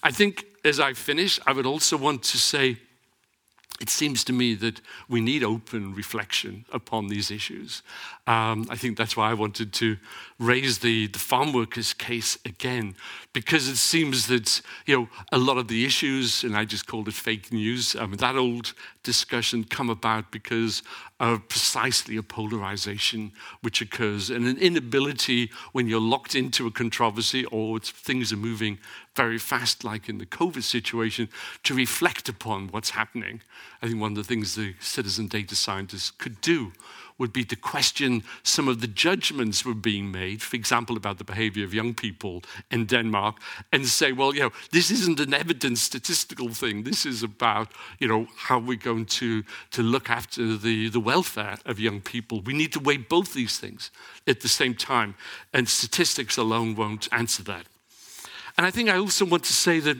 [0.02, 2.78] I think as I finish, I would also want to say,
[3.82, 7.82] it seems to me that we need open reflection upon these issues.
[8.28, 9.96] Um, I think that's why I wanted to
[10.38, 12.94] raise the, the farm workers case again,
[13.32, 17.08] because it seems that you know a lot of the issues, and I just called
[17.08, 20.82] it fake news, um, that old discussion come about because
[21.18, 27.44] of precisely a polarization which occurs and an inability when you're locked into a controversy
[27.46, 28.78] or things are moving
[29.14, 31.28] very fast, like in the COVID situation,
[31.64, 33.42] to reflect upon what's happening.
[33.82, 36.72] I think one of the things the citizen data scientists could do
[37.22, 41.24] would be to question some of the judgments were being made, for example, about the
[41.24, 43.36] behavior of young people in Denmark,
[43.72, 46.82] and say, well, you know, this isn't an evidence statistical thing.
[46.82, 47.68] This is about,
[48.00, 52.42] you know, how we're going to, to look after the, the welfare of young people.
[52.42, 53.90] We need to weigh both these things
[54.26, 55.14] at the same time,
[55.52, 57.66] and statistics alone won't answer that.
[58.56, 59.96] And I think I also want to say that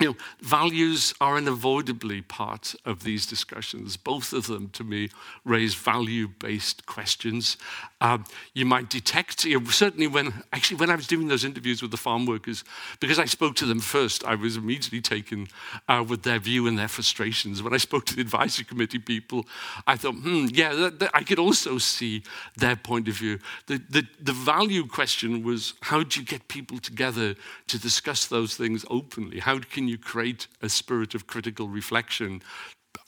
[0.00, 3.96] you know, values are unavoidably part of these discussions.
[3.96, 5.08] Both of them, to me,
[5.44, 7.56] raise value based questions.
[8.00, 11.80] Um, you might detect, you know, certainly when, actually, when I was doing those interviews
[11.80, 12.64] with the farm workers,
[12.98, 15.46] because I spoke to them first, I was immediately taken
[15.88, 17.62] uh, with their view and their frustrations.
[17.62, 19.46] When I spoke to the advisory committee people,
[19.86, 22.24] I thought, hmm, yeah, I could also see
[22.56, 23.38] their point of view.
[23.68, 27.36] The, the, the value question was how do you get people together
[27.68, 29.38] to discuss those things openly?
[29.38, 32.42] How can can you create a spirit of critical reflection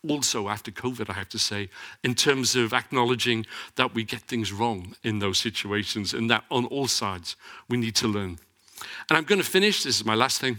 [0.09, 1.68] also after COVID, I have to say,
[2.05, 3.44] in terms of acknowledging
[3.75, 7.37] that we get things wrong in those situations and that on all sides
[7.68, 8.38] we need to learn.
[9.09, 10.59] And I'm going to finish, this is my last thing,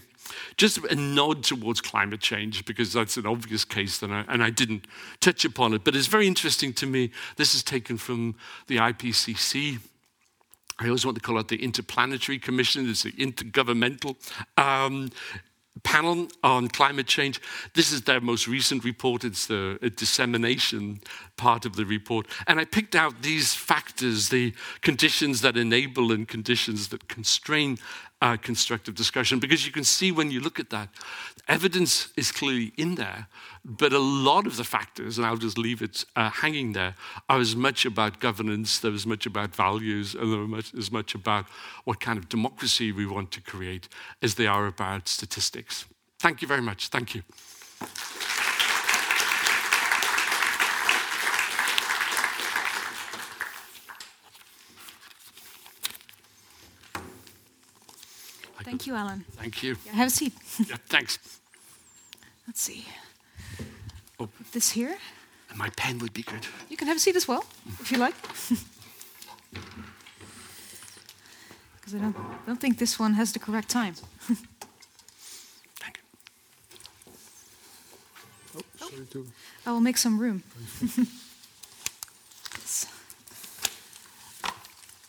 [0.58, 4.86] just a nod towards climate change because that's an obvious case I, and I didn't
[5.22, 5.84] touch upon it.
[5.84, 7.12] But it's very interesting to me.
[7.38, 8.36] This is taken from
[8.68, 9.80] the IPCC.
[10.80, 14.16] I always want to call it the Interplanetary Commission, it's the intergovernmental.
[14.58, 15.12] Um,
[15.84, 17.42] panel on climate change.
[17.74, 19.24] This is their most recent report.
[19.24, 21.02] It's the dissemination
[21.38, 22.28] part of the report.
[22.48, 27.78] And I picked out these factors, the conditions that enable and conditions that constrain
[28.22, 30.90] uh, constructive discussion, because you can see when you look at that,
[31.48, 33.28] evidence is clearly in there,
[33.64, 36.96] but a lot of the factors, and I'll just leave it uh, hanging there,
[37.30, 41.14] are as much about governance, they're as much about values, and they're much, as much
[41.14, 41.46] about
[41.84, 43.88] what kind of democracy we want to create
[44.22, 45.86] as they are about statistics.
[46.20, 46.88] Thank you very much.
[46.88, 47.22] Thank you.
[58.68, 59.24] Thank you, Alan.
[59.38, 59.78] Thank you.
[59.86, 60.34] Yeah, have a seat.
[60.60, 61.20] yeah, thanks.
[62.46, 62.86] Let's see.
[64.20, 64.28] Oh.
[64.28, 64.98] Put this here.
[65.50, 66.46] And my pen would be good.
[66.70, 67.46] You can have a seat as well,
[67.80, 68.16] if you like.
[71.76, 73.94] Because I don't, don't think this one has the correct time.
[75.80, 76.02] Thank
[78.54, 78.62] you.
[78.82, 79.26] Oh, oh.
[79.66, 80.44] I will make some room.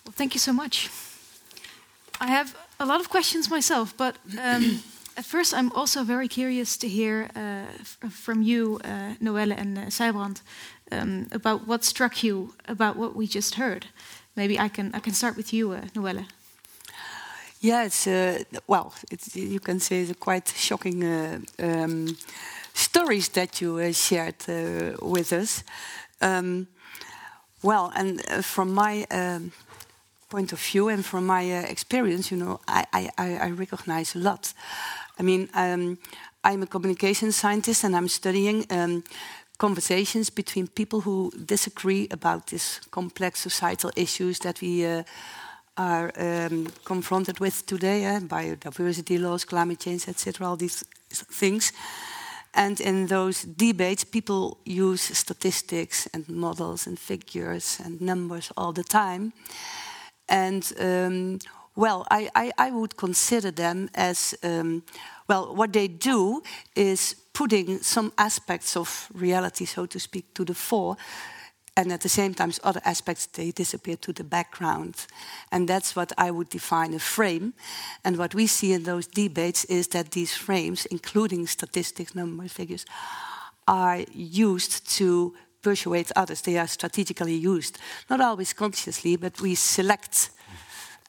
[0.04, 0.88] Well, thank you so much.
[2.20, 4.82] I have a lot of questions myself, but um,
[5.16, 10.34] at first I'm also very curious to hear uh, from you, uh, Noelle and uh,
[10.92, 13.86] um, about what struck you about what we just heard.
[14.36, 16.24] Maybe I can I can start with you, uh, Noelle.
[17.60, 22.16] Yeah, it's uh, well, it's, you can say it's quite shocking uh, um,
[22.72, 24.46] stories that you uh, shared
[25.02, 25.64] with us.
[26.20, 26.68] Um,
[27.62, 29.50] well, and from my um,
[30.28, 34.18] point of view and from my uh, experience, you know, I, I, I, recognize a
[34.18, 34.52] lot.
[35.18, 35.98] I mean, um,
[36.44, 39.04] I'm a communication scientist and I'm studying um,
[39.58, 45.02] conversations between people who disagree about these complex societal issues that we uh,
[45.76, 51.72] are um, confronted with today, uh, biodiversity laws, climate change, etc., all these things.
[52.54, 58.84] And in those debates, people use statistics and models and figures and numbers all the
[58.84, 59.32] time.
[60.28, 61.38] And um,
[61.74, 64.82] well, I, I, I, would consider them as um,
[65.28, 66.42] well, what they do
[66.74, 70.96] is putting some aspects of reality, so to speak, to the fore.
[71.76, 75.06] And at the same time, other aspects they disappear to the background,
[75.52, 77.54] and that's what I would define a frame.
[78.04, 82.84] And what we see in those debates is that these frames, including statistics, numbers, figures,
[83.68, 86.40] are used to persuade others.
[86.42, 90.30] They are strategically used, not always consciously, but we select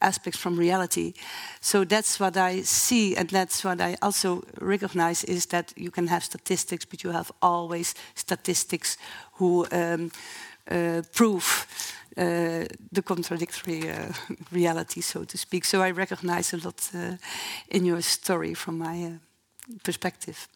[0.00, 1.12] aspects from reality.
[1.60, 6.06] So that's what I see, and that's what I also recognize is that you can
[6.08, 8.96] have statistics, but you have always statistics
[9.32, 10.10] who um,
[10.70, 11.66] uh, prove
[12.16, 14.12] uh, the contradictory uh,
[14.52, 15.64] reality, so to speak.
[15.64, 17.16] So I recognize a lot uh,
[17.68, 19.10] in your story from my uh,
[19.82, 20.48] perspective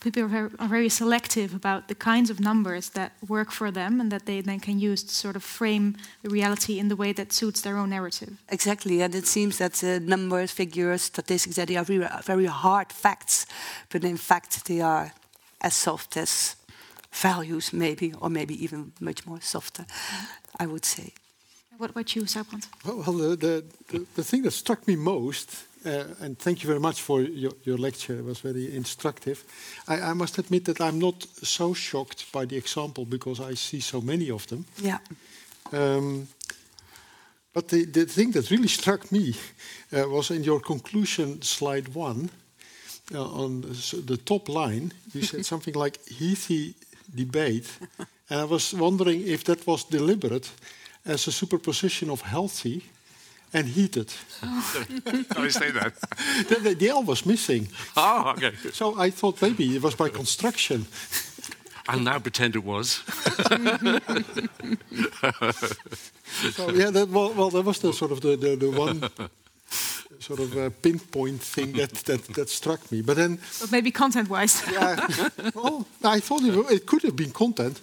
[0.00, 4.00] people are very, are very, selective about the kinds of numbers that work for them
[4.00, 7.12] and that they then can use to sort of frame the reality in the way
[7.12, 8.36] that suits their own narrative.
[8.48, 12.92] Exactly, and it seems that uh, numbers, figures, statistics, that they are very, very hard
[12.92, 13.46] facts,
[13.90, 15.12] but in fact they are
[15.60, 16.56] as soft as
[17.12, 19.86] values, maybe, or maybe even much more softer,
[20.58, 21.12] I would say.
[21.78, 22.66] What about you, Sijbrand?
[22.84, 25.67] Well, the, the, the, the thing that struck me most
[26.20, 28.18] and thank you very much for your, your lecture.
[28.18, 29.44] It was very instructive.
[29.86, 33.80] I, I, must admit that I'm not so shocked by the example because I see
[33.80, 34.64] so many of them.
[34.82, 34.98] Yeah.
[35.72, 36.28] Um,
[37.52, 39.34] but the, the thing that really struck me
[39.92, 42.30] uh, was in your conclusion, slide one,
[43.14, 46.74] uh, on the top line, you said something like heathy
[47.14, 47.70] debate.
[48.30, 50.50] and I was wondering if that was deliberate
[51.04, 52.84] as a superposition of healthy
[53.52, 54.12] and heated.
[54.42, 54.82] Oh.
[55.36, 55.94] I say that.
[56.48, 57.68] the, the, the L was missing.
[57.96, 58.52] Oh, okay.
[58.72, 60.86] So I thought maybe it was by construction.
[61.88, 63.02] I'll now pretend it was.
[66.52, 69.10] so yeah, that, well, well, that was the sort of the, the, the one
[70.20, 73.00] sort of uh, pinpoint thing that, that, that struck me.
[73.00, 74.62] But then, but maybe content-wise.
[74.70, 75.08] yeah,
[75.54, 77.80] well, I thought it, it could have been content.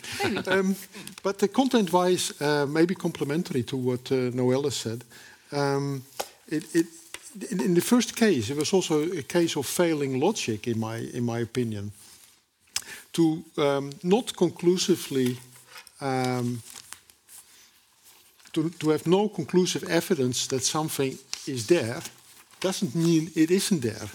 [0.47, 0.75] Um,
[1.23, 5.03] but the content-wise, uh, maybe complementary to what uh, Noelle said.
[5.55, 6.03] Um,
[6.47, 6.85] it, it,
[7.51, 11.23] in, the first case, it was also a case of failing logic, in my in
[11.23, 11.91] my opinion,
[13.11, 15.37] to um, not conclusively
[16.01, 16.61] um,
[18.51, 22.01] to to have no conclusive evidence that something is there
[22.59, 24.09] doesn't mean it isn't there.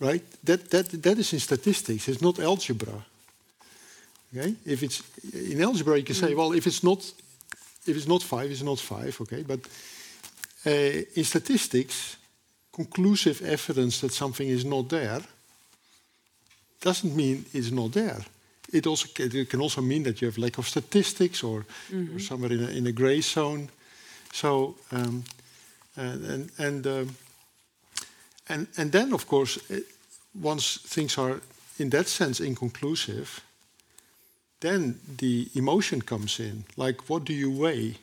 [0.00, 0.24] Right?
[0.44, 2.08] That that that is in statistics.
[2.08, 3.04] It's not algebra.
[4.36, 4.54] Okay?
[4.64, 6.36] If it's in algebra, you can say, mm.
[6.36, 7.12] well, if it's not
[7.86, 9.42] if it's not five, it's not five, okay?
[9.42, 9.60] But
[10.66, 12.16] uh, in statistics,
[12.72, 15.22] conclusive evidence that something is not there
[16.80, 18.20] doesn't mean it's not there.
[18.72, 22.16] It also it can also mean that you have lack of statistics or, mm-hmm.
[22.16, 23.68] or somewhere in a, in a gray zone.
[24.32, 25.24] So um,
[25.96, 27.16] and and um,
[28.48, 29.84] and and then of course it,
[30.34, 31.40] once things are
[31.78, 33.40] in that sense inconclusive,
[34.60, 36.64] then the emotion comes in.
[36.76, 37.96] Like what do you weigh?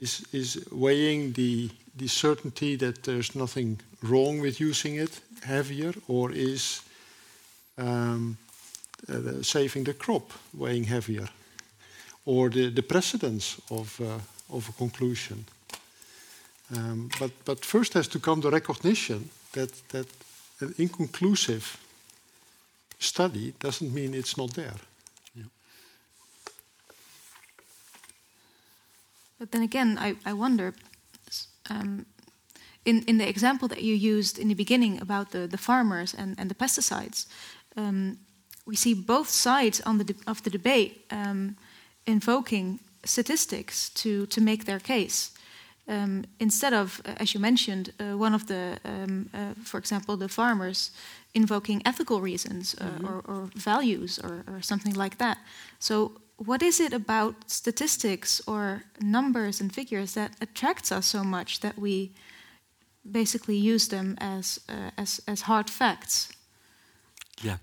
[0.00, 6.32] Is is weighing the the certainty that there's nothing wrong with using it heavier, or
[6.32, 6.82] is
[7.78, 8.36] um,
[9.08, 11.28] uh, saving the crop weighing heavier,
[12.24, 14.18] or the, the precedence of, uh,
[14.56, 15.44] of a conclusion.
[16.74, 20.06] Um, but, but first has to come the recognition that, that
[20.60, 21.76] an inconclusive
[22.98, 24.76] study doesn't mean it's not there.
[29.42, 30.72] But then again, I, I wonder
[31.68, 32.06] um,
[32.84, 36.38] in, in the example that you used in the beginning about the, the farmers and,
[36.38, 37.26] and the pesticides,
[37.76, 38.18] um,
[38.64, 41.56] we see both sides on the of the debate um,
[42.06, 45.32] invoking statistics to, to make their case.
[45.88, 50.16] Um, instead of, uh, as you mentioned, uh, one of the, um, uh, for example,
[50.16, 50.92] the farmers
[51.34, 53.08] invoking ethical reasons mm -hmm.
[53.08, 55.38] or, or, values or, or, something like that.
[55.78, 56.12] So,
[56.44, 61.78] what is it about statistics or numbers and figures that attracts us so much that
[61.78, 62.12] we
[63.10, 66.32] basically use them as uh, as as hard facts?
[67.42, 67.58] Yeah.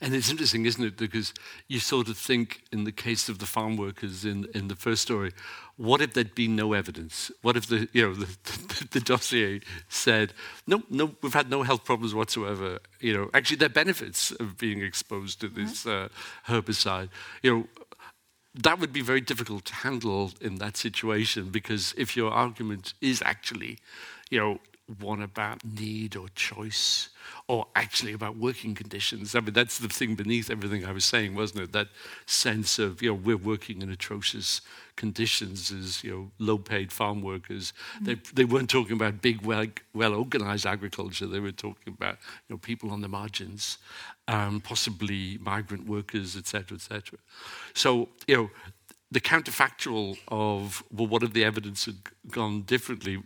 [0.00, 0.96] And it's interesting, isn't it?
[0.96, 1.32] Because
[1.68, 5.02] you sort of think, in the case of the farm workers in, in the first
[5.02, 5.32] story,
[5.76, 7.30] what if there'd been no evidence?
[7.42, 10.32] What if the, you know, the, the, the dossier said,
[10.66, 12.78] no, no, we've had no health problems whatsoever.
[13.00, 16.08] You know, actually, there are benefits of being exposed to this uh,
[16.46, 17.08] herbicide.
[17.42, 17.66] You know,
[18.54, 23.22] that would be very difficult to handle in that situation because if your argument is
[23.22, 23.78] actually,
[24.30, 24.58] you know,
[25.00, 27.08] one about need or choice
[27.48, 29.34] or actually about working conditions.
[29.34, 31.72] I mean, that's the thing beneath everything I was saying, wasn't it?
[31.72, 31.88] That
[32.26, 34.60] sense of, you know, we're working in atrocious
[34.96, 37.72] conditions as, you know, low-paid farm workers.
[37.96, 38.04] Mm-hmm.
[38.04, 41.26] They, they weren't talking about big, well, well-organized agriculture.
[41.26, 43.78] They were talking about, you know, people on the margins,
[44.28, 47.18] um, possibly migrant workers, etc., etc.
[47.74, 48.50] So, you know,
[49.10, 51.98] the counterfactual of, well, what if the evidence had
[52.30, 53.22] gone differently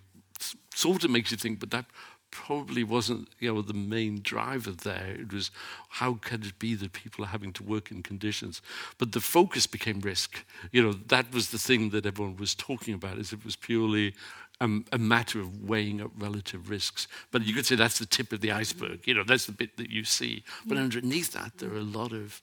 [0.74, 1.86] sort of makes you think, but that
[2.30, 5.50] probably wasn't you know the main driver there it was
[5.88, 8.60] how could it be that people are having to work in conditions
[8.98, 12.92] but the focus became risk you know that was the thing that everyone was talking
[12.92, 14.14] about is it was purely
[14.60, 17.06] um, a matter of weighing up relative risks.
[17.30, 19.06] But you could say that's the tip of the iceberg.
[19.06, 20.44] You know that's the bit that you see.
[20.66, 20.84] But yeah.
[20.84, 22.40] underneath that there are a lot of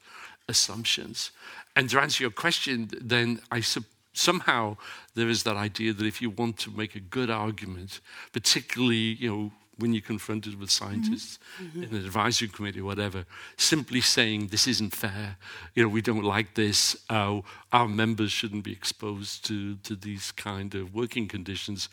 [0.47, 1.31] assumptions.
[1.75, 4.77] And to answer your question then i suppose somehow
[5.13, 7.99] there is that idea that if you want to make a good argument,
[8.31, 11.83] particularly, you know, when you're confronted with scientists mm-hmm.
[11.83, 13.25] in an advisory committee or whatever,
[13.57, 15.37] simply saying this isn't fair,
[15.73, 20.31] you know, we don't like this, uh, our members shouldn't be exposed to, to these
[20.31, 21.89] kind of working conditions,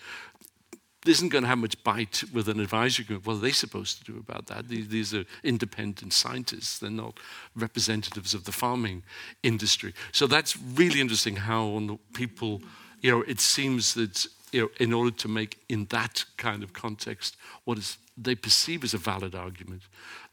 [1.05, 3.27] this isn't going to have much bite with an advisory group.
[3.27, 4.69] What are they supposed to do about that?
[4.69, 6.79] These, these, are independent scientists.
[6.79, 7.19] They're not
[7.57, 9.03] representatives of the farming
[9.43, 9.95] industry.
[10.13, 12.63] So that's really interesting how on people,
[13.01, 16.73] you know, it seems that, you know, in order to make in that kind of
[16.73, 19.83] context what is they perceive as a valid argument,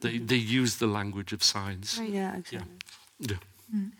[0.02, 0.26] they, mm-hmm.
[0.26, 1.98] they use the language of science.
[1.98, 2.10] Right.
[2.10, 2.76] Yeah, exactly.
[3.20, 3.28] Yeah.
[3.32, 3.80] yeah.
[3.80, 3.92] Mm.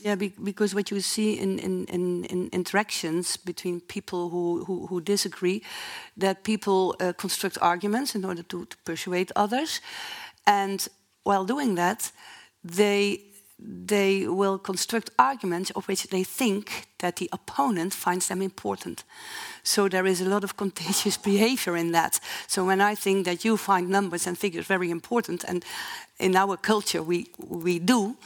[0.00, 4.86] Yeah, be because what you see in, in, in, in, interactions between people who, who,
[4.86, 5.62] who disagree,
[6.16, 9.80] that people uh, construct arguments in order to, to persuade others.
[10.46, 10.86] And
[11.22, 12.12] while doing that,
[12.62, 13.22] they,
[13.66, 19.04] they will construct arguments of which they think that the opponent finds them important.
[19.62, 22.20] So there is a lot of contagious behavior in that.
[22.46, 25.64] So when I think that you find numbers and figures very important, and
[26.18, 28.16] in our culture we, we do,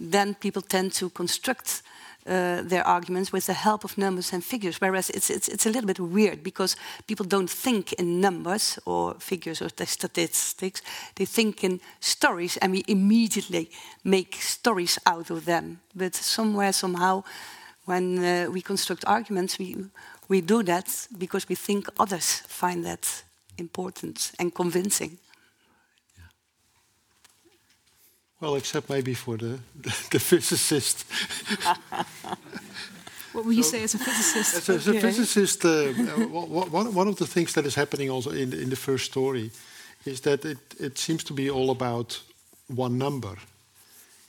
[0.00, 1.82] then people tend to construct
[2.26, 4.80] uh, their arguments with the help of numbers and figures.
[4.80, 9.14] Whereas it's, it's, it's a little bit weird because people don't think in numbers or
[9.18, 10.82] figures or statistics,
[11.14, 13.70] they think in stories and we immediately
[14.04, 15.80] make stories out of them.
[15.94, 17.24] But somewhere, somehow,
[17.86, 19.76] when uh, we construct arguments, we,
[20.28, 23.24] we do that because we think others find that
[23.58, 25.18] important and convincing.
[28.40, 31.04] Well, except maybe for the, the, the physicist.
[33.32, 34.68] what would you so, say as a physicist?
[34.68, 35.92] As, as a physicist, uh,
[36.28, 39.50] one, one of the things that is happening also in the, in the first story
[40.06, 42.18] is that it, it seems to be all about
[42.68, 43.36] one number.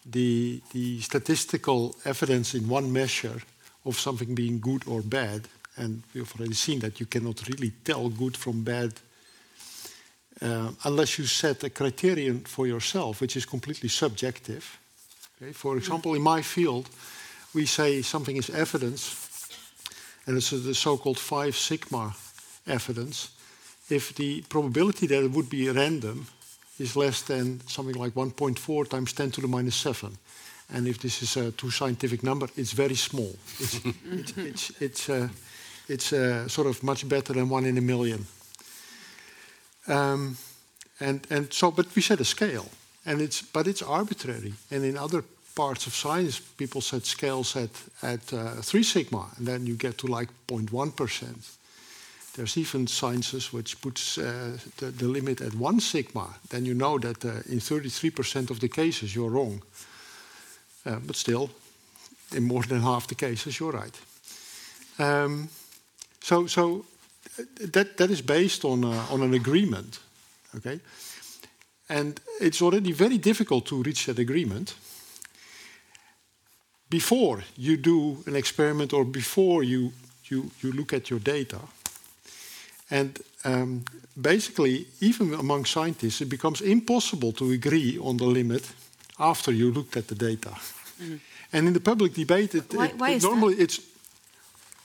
[0.05, 3.41] The, the statistical evidence in one measure
[3.85, 5.47] of something being good or bad,
[5.77, 8.93] and we've already seen that you cannot really tell good from bad
[10.41, 14.79] uh, unless you set a criterion for yourself, which is completely subjective.
[15.41, 15.51] Okay?
[15.51, 16.89] For example, in my field,
[17.53, 19.49] we say something is evidence,
[20.25, 22.15] and it's the so-called five sigma
[22.65, 23.29] evidence.
[23.89, 26.27] If the probability that it would be random
[26.79, 30.17] is less than something like 1.4 times 10 to the minus 7.
[30.73, 33.35] And if this is a too scientific number, it's very small.
[33.59, 33.79] It's,
[34.11, 35.27] it's, it's, it's, uh,
[35.87, 38.25] it's uh, sort of much better than one in a million.
[39.87, 40.37] Um,
[40.99, 42.69] and, and so, but we set a scale,
[43.05, 44.53] and it's, but it's arbitrary.
[44.69, 45.23] And in other
[45.55, 47.69] parts of science, people set scales at,
[48.01, 51.57] at uh, 3 sigma, and then you get to like 0.1%.
[52.33, 56.27] There's even sciences which puts uh, the, the, limit at 1 sigma.
[56.49, 59.61] Then you know that uh, in 33% of the cases you're wrong.
[60.85, 61.49] Uh, but still,
[62.35, 63.99] in more than half the cases, you're right.
[64.97, 65.49] Um,
[66.21, 66.85] so, so
[67.37, 69.99] that, that is based on, uh, on an agreement,
[70.55, 70.79] okay?
[71.89, 74.75] And it's already very difficult to reach that agreement
[76.89, 79.91] before you do an experiment or before you,
[80.29, 81.59] you, you look at your data.
[82.89, 83.83] And um,
[84.15, 88.73] basically, even among scientists, it becomes impossible to agree on the limit
[89.17, 90.51] after you looked at the data.
[91.01, 91.19] Mm.
[91.53, 93.63] And in the public debate, it, why, it, why it normally that?
[93.63, 93.79] it's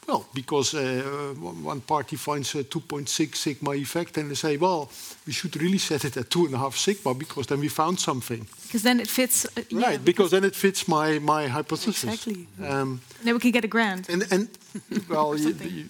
[0.07, 1.35] well, because uh,
[1.65, 4.89] one party finds a 2.6 sigma effect and they say, well,
[5.27, 8.47] we should really set it at 2.5 sigma because then we found something.
[8.63, 9.45] Because then it fits.
[9.45, 12.05] Uh, yeah, right, because then it fits my, my hypothesis.
[12.05, 12.47] Exactly.
[12.65, 14.09] Um, then we can get a grant.
[14.09, 14.49] And, and
[15.09, 15.37] well,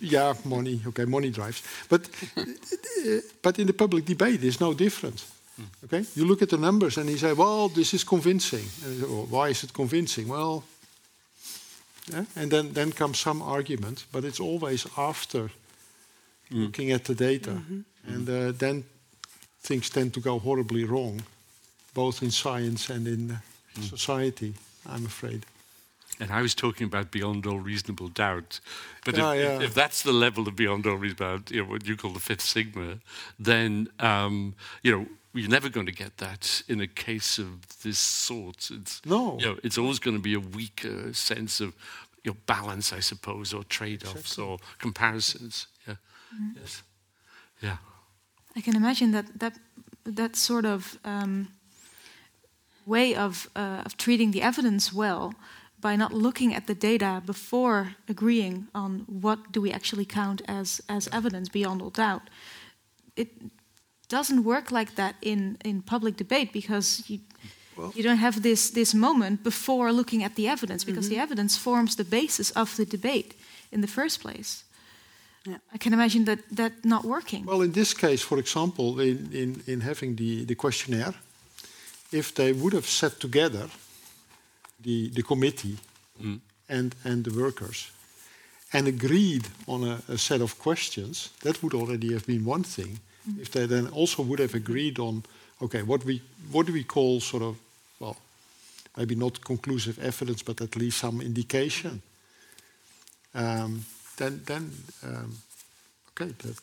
[0.00, 1.62] yeah, money, okay, money drives.
[1.88, 2.44] But, uh,
[3.42, 5.24] but in the public debate, it's no different.
[5.84, 8.64] Okay, you look at the numbers and you say, well, this is convincing.
[8.64, 10.28] Say, well, why is it convincing?
[10.28, 10.62] Well,
[12.12, 12.24] yeah?
[12.34, 15.50] And then, then comes some argument, but it's always after
[16.50, 16.64] mm.
[16.64, 17.50] looking at the data.
[17.50, 17.84] Mm -hmm.
[18.14, 18.84] And uh, then
[19.61, 21.22] things tend to go horribly wrong,
[21.92, 23.36] both in science and in uh,
[23.74, 23.88] mm.
[23.88, 24.54] society,
[24.84, 25.44] I'm afraid.
[26.18, 28.61] And I was talking about beyond all reasonable doubt.
[29.04, 29.62] But yeah, if, yeah.
[29.62, 32.20] if, that's the level of beyond all reasonable doubt, you know, what you call the
[32.20, 32.98] fifth sigma,
[33.38, 35.07] then, um, you know,
[35.37, 38.70] you're never going to get that in a case of this sort.
[38.70, 39.39] It's, no.
[39.39, 41.74] You know, it's always going to be a weaker sense of
[42.24, 44.45] you know, balance, I suppose, or trade-offs exactly.
[44.45, 45.66] or comparisons.
[45.87, 45.95] Yeah.
[46.34, 46.61] Mm-hmm.
[46.61, 46.82] Yes.
[47.61, 47.76] Yeah.
[48.57, 49.53] I can imagine that that
[50.05, 51.49] that sort of um,
[52.87, 55.34] way of uh, of treating the evidence well
[55.78, 60.80] by not looking at the data before agreeing on what do we actually count as
[60.89, 62.30] as evidence beyond all doubt.
[63.14, 63.28] It
[64.09, 67.20] doesn't work like that in, in public debate because you,
[67.76, 71.16] well, you don't have this, this moment before looking at the evidence because mm -hmm.
[71.16, 73.34] the evidence forms the basis of the debate
[73.68, 74.64] in the first place.
[75.46, 75.59] Yeah.
[75.74, 77.44] I can imagine that that not working.
[77.44, 81.14] Well, in this case, for example, in, in, in having the, the questionnaire,
[82.11, 83.68] if they would have set together
[84.82, 85.78] the, the committee
[86.20, 86.40] mm.
[86.66, 87.92] and, and the workers
[88.72, 92.98] and agreed on a, a set of questions, that would already have been one thing
[93.40, 95.22] if they then also would have agreed on,
[95.60, 96.22] okay, what we
[96.52, 97.56] what do we call sort of,
[97.98, 98.16] well,
[98.96, 102.02] maybe not conclusive evidence, but at least some indication.
[103.34, 103.84] Um,
[104.16, 104.70] then, then
[105.02, 105.36] um,
[106.10, 106.32] okay.
[106.38, 106.58] That.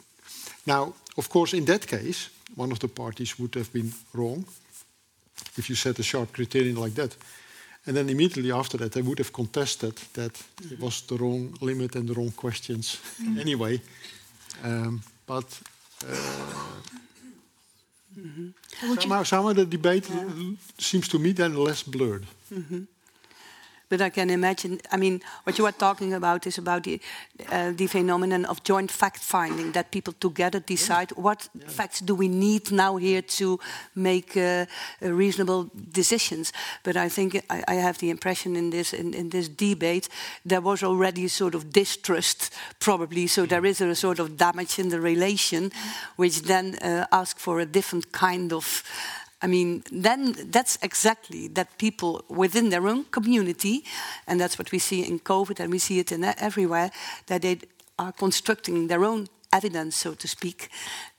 [0.66, 4.46] Now, of course, in that case, one of the parties would have been wrong
[5.58, 7.16] if you set a sharp criterion like that.
[7.86, 10.42] And then immediately after that, they would have contested that
[10.72, 13.40] it was the wrong limit and the wrong questions mm.
[13.40, 13.82] anyway.
[14.64, 15.62] Um, but
[18.18, 18.50] Mm-hmm.
[19.00, 20.52] Somehow, somehow the debate yeah.
[20.78, 22.26] seems to me then less blurred.
[22.54, 22.84] Mm-hmm.
[23.94, 27.00] But I can imagine, I mean, what you are talking about is about the,
[27.52, 31.22] uh, the phenomenon of joint fact finding, that people together decide yeah.
[31.22, 31.68] what yeah.
[31.68, 33.60] facts do we need now here to
[33.94, 34.66] make uh,
[35.00, 36.52] reasonable decisions.
[36.82, 40.10] But I think I, I, have the impression in this, in, in this debate,
[40.44, 44.80] there was already a sort of distrust, probably, so there is a sort of damage
[44.80, 45.72] in the relation,
[46.16, 48.84] which then uh, ask for a different kind of
[49.44, 53.84] I mean, then that's exactly that people within their own community,
[54.26, 56.92] and that's what we see in COVID and we see it in everywhere,
[57.26, 57.58] that they
[57.98, 60.70] are constructing their own evidence, so to speak.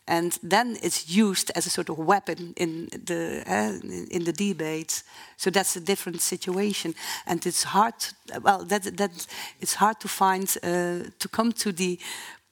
[0.07, 3.79] And then it's used as a sort of weapon in the uh,
[4.11, 5.05] in the debates.
[5.37, 6.95] So that's a different situation,
[7.27, 7.95] and it's hard.
[8.43, 9.27] Well, that that
[9.61, 11.99] it's hard to find uh, to come to the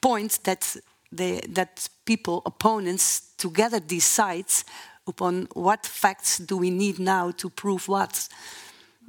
[0.00, 0.76] point that
[1.16, 4.64] they that people opponents together decide
[5.06, 8.28] upon what facts do we need now to prove what.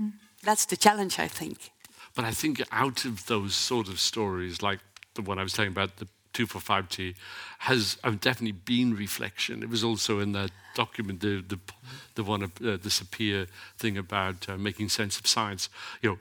[0.01, 0.13] Mm.
[0.43, 1.71] That's the challenge, I think.
[2.15, 4.79] But I think out of those sort of stories, like
[5.15, 7.15] the one I was telling about, the 2,4,5-T
[7.59, 9.63] has um, definitely been reflection.
[9.63, 11.59] It was also in that document, the the,
[12.15, 15.69] the one, uh, the SAPEA thing about uh, making sense of science.
[16.01, 16.17] You know,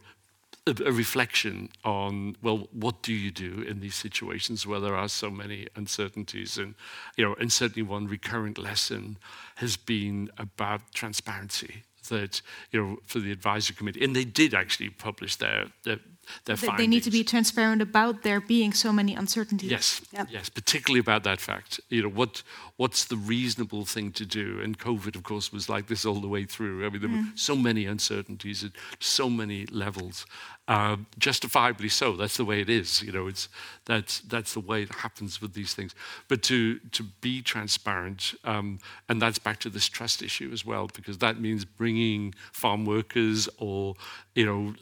[0.67, 5.31] a, reflection on well, what do you do in these situations where there are so
[5.31, 6.75] many uncertainties, and
[7.17, 9.19] you know, and certainly one recurrent lesson
[9.57, 11.83] has been about transparency.
[12.09, 12.43] That
[12.73, 15.99] you know, for the advisory committee, and they did actually publish their, their
[16.45, 16.79] their they, findings.
[16.79, 19.71] they need to be transparent about there being so many uncertainties.
[19.71, 20.29] Yes, Yep.
[20.31, 21.81] yes, particularly about that fact.
[21.89, 22.43] You know, what
[22.77, 24.61] what's the reasonable thing to do?
[24.61, 26.85] And COVID, of course, was like this all the way through.
[26.85, 30.27] I mean, there were so many uncertainties at so many levels,
[30.69, 32.17] uh, justifiably so.
[32.17, 33.03] That's the way it is.
[33.03, 33.49] You know, it's
[33.85, 35.95] that's that's the way it happens with these things.
[36.29, 38.79] But to to be transparent, um,
[39.09, 43.49] and that's back to this trust issue as well, because that means bringing farm workers
[43.59, 43.95] or
[44.35, 44.75] you know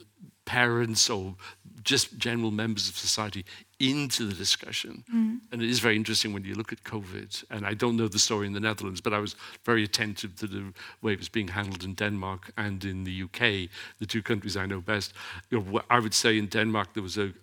[0.45, 1.35] parents or
[1.83, 3.45] just general members of society
[3.79, 5.03] into the discussion.
[5.13, 5.39] Mm.
[5.51, 8.19] And it is very interesting when you look at COVID, and I don't know the
[8.19, 9.35] story in the Netherlands, but I was
[9.65, 13.69] very attentive to the way it was being handled in Denmark and in the UK,
[13.99, 15.13] the two countries I know best.
[15.49, 17.33] You know, I would say in Denmark there was a,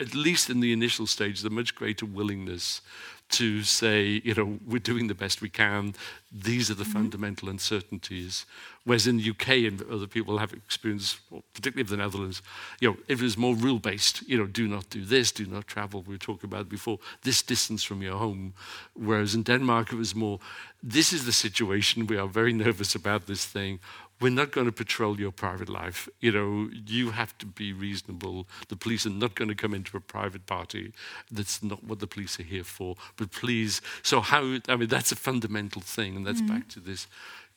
[0.00, 2.80] at least in the initial stage, a much greater willingness
[3.28, 5.94] to say, you know, we're doing the best we can.
[6.30, 6.92] These are the mm-hmm.
[6.92, 8.46] fundamental uncertainties.
[8.84, 11.18] Whereas in the UK and other people have experience,
[11.52, 12.40] particularly of the Netherlands,
[12.80, 14.22] you know, it was more rule based.
[14.28, 16.02] You know, do not do this, do not travel.
[16.02, 18.54] We were talking about before this distance from your home.
[18.94, 20.38] Whereas in Denmark, it was more,
[20.82, 22.06] this is the situation.
[22.06, 23.80] We are very nervous about this thing
[24.20, 26.08] we're not going to patrol your private life.
[26.20, 28.46] You know, you have to be reasonable.
[28.68, 30.92] The police are not going to come into a private party.
[31.30, 32.96] That's not what the police are here for.
[33.16, 36.54] But please, so how, I mean, that's a fundamental thing, and that's mm-hmm.
[36.54, 37.06] back to this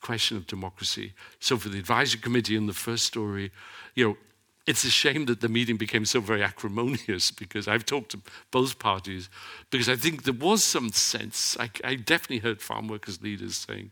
[0.00, 1.14] question of democracy.
[1.38, 3.52] So for the advisory committee in the first story,
[3.94, 4.16] you know,
[4.66, 8.78] it's a shame that the meeting became so very acrimonious because I've talked to both
[8.78, 9.28] parties
[9.70, 11.56] because I think there was some sense.
[11.58, 13.90] I, I definitely heard farm workers leaders saying,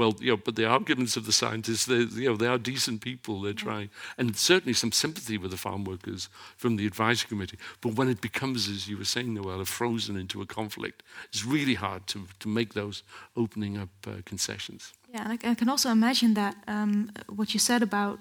[0.00, 3.00] "Well, you know, but the arguments of the scientists, they, you know, they are decent
[3.00, 3.34] people.
[3.42, 7.58] They're trying, and certainly some sympathy with the farm workers from the advisory committee.
[7.80, 11.74] But when it becomes, as you were saying, Noelle, frozen into a conflict, it's really
[11.74, 13.02] hard to to make those
[13.34, 14.92] opening up uh, concessions.
[15.12, 18.18] Yeah, and I, I can also imagine that um, what you said about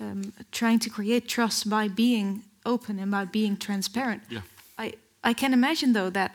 [0.00, 4.22] um, trying to create trust by being open and by being transparent.
[4.28, 4.42] Yeah.
[4.78, 6.32] I, I can imagine, though, that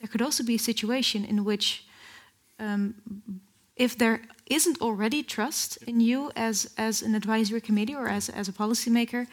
[0.00, 1.84] there could also be a situation in which,
[2.58, 2.94] um,
[3.80, 8.46] if there isn't already trust in you as, as an advisory committee or as, as
[8.46, 9.26] a policymaker,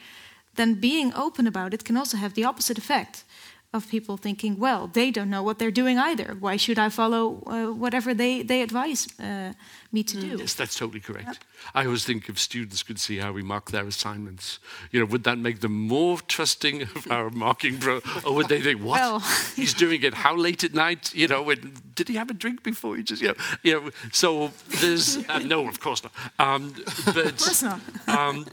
[0.56, 3.26] then being open about it can also have the opposite effect
[3.74, 6.38] of people thinking, well, they don't know what they're doing either.
[6.39, 9.51] Why should I follow uh, whatever they, they advise uh,
[9.91, 10.38] me to do?
[10.38, 11.39] Yes, that's totally correct.
[11.76, 14.59] I always think if students could see how we mark their assignments,
[14.91, 17.99] you know, would that make them more trusting of our marking pro?
[18.26, 19.01] Or would they think, what?
[19.01, 19.20] Well-
[19.55, 21.13] He's doing it how late at night?
[21.13, 23.89] You know, when, did he have a drink before he just, you know, you know
[24.13, 26.13] so there's, uh, no, of course not.
[26.39, 26.74] Um,
[27.05, 27.82] but, Of course not.
[28.07, 28.45] um,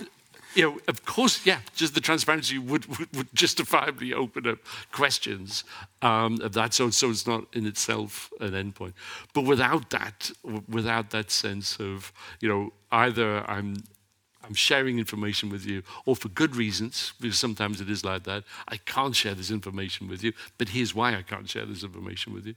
[0.55, 4.59] you know, of course, yeah, just the transparency would, would, would justifiably open up
[4.93, 5.65] questions
[6.03, 6.75] um, of that.
[6.75, 8.93] So, so it's not in itself an endpoint.
[9.33, 10.31] But without that,
[10.69, 13.77] without that sense of, you know, either I'm
[14.47, 18.45] I'm sharing information with you, or for good reasons, because sometimes it is like that.
[18.69, 22.35] I can't share this information with you, but here's why I can't share this information
[22.35, 22.55] with you.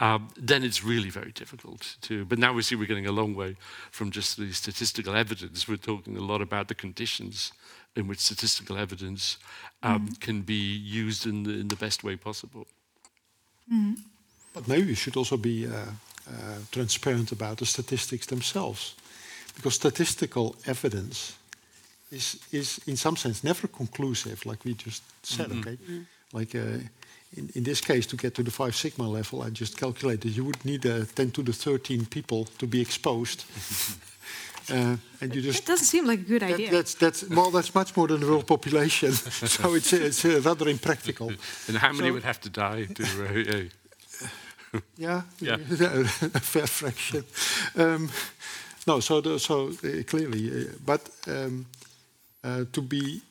[0.00, 2.24] Um, then it's really very difficult to.
[2.24, 3.56] But now we see we're getting a long way
[3.90, 5.68] from just the statistical evidence.
[5.68, 7.52] We're talking a lot about the conditions
[7.96, 9.38] in which statistical evidence
[9.82, 12.66] um, can be used in the, in the best way possible.
[14.52, 15.70] But maybe we should also be uh,
[16.28, 18.94] uh, transparent about the statistics themselves,
[19.54, 21.32] because statistical evidence
[22.10, 25.50] is, is in some sense never conclusive, like we just said.
[25.52, 25.78] Okay,
[26.32, 26.78] like uh,
[27.36, 30.44] in, in this case, to get to the five sigma level, I just calculated you
[30.44, 33.44] would need uh, 10 to the 13 people to be exposed,
[34.70, 36.70] uh, and you just It doesn't seem like a good that- idea.
[36.70, 39.12] that's that's well, that's much more than the world population.
[39.46, 41.28] so it's it's uh, rather impractical.
[41.68, 43.02] And how many So- would have to die to.
[43.02, 43.68] Uh, uh,
[44.98, 45.58] Yeah, Yeah.
[46.34, 47.24] a fair fraction.
[47.76, 48.10] Um,
[48.86, 51.66] no, so so uh, clearly, uh, but um,
[52.42, 53.22] uh, to be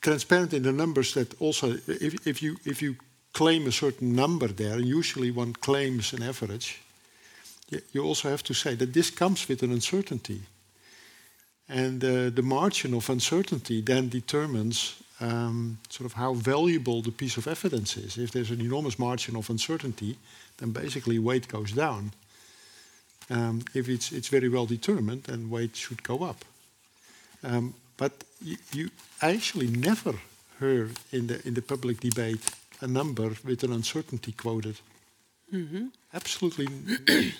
[0.00, 2.96] transparent in the numbers, that also, if, if you if you
[3.32, 6.80] claim a certain number there, usually one claims an average,
[7.70, 10.40] you, you also have to say that this comes with an uncertainty,
[11.68, 17.36] and uh, the margin of uncertainty then determines um, sort of how valuable the piece
[17.36, 18.16] of evidence is.
[18.16, 20.16] If there's an enormous margin of uncertainty,
[20.56, 22.12] then basically weight goes down.
[23.30, 26.44] Um, if it's, it's very well determined, then weight should go up.
[27.42, 28.12] Um, but
[28.42, 30.14] you, you actually never
[30.58, 32.40] heard in the, in the public debate
[32.80, 34.76] a number with an uncertainty quoted.
[35.52, 35.86] Mm-hmm.
[36.14, 36.68] Absolutely.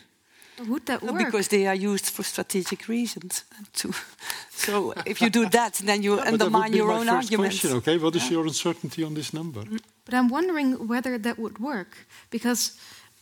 [0.66, 1.24] Would that Well, work?
[1.26, 3.44] because they are used for strategic reasons.
[3.74, 3.92] To,
[4.50, 7.32] so if you do that, then you But would undermine be your my own first
[7.32, 7.60] arguments.
[7.60, 7.76] question.
[7.78, 9.62] Okay, what is your uncertainty on this number?
[10.04, 11.96] But I'm wondering whether that would work
[12.30, 12.72] because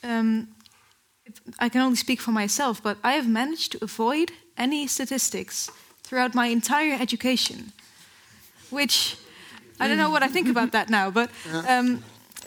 [0.02, 0.55] um, if-
[1.58, 5.70] I can only speak for myself, but I have managed to avoid any statistics
[6.02, 7.72] throughout my entire education.
[8.70, 9.16] Which
[9.80, 11.30] I don't know what I think about that now, but
[11.68, 12.02] um,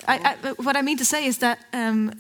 [0.08, 2.12] I, I, what I mean to say is that um,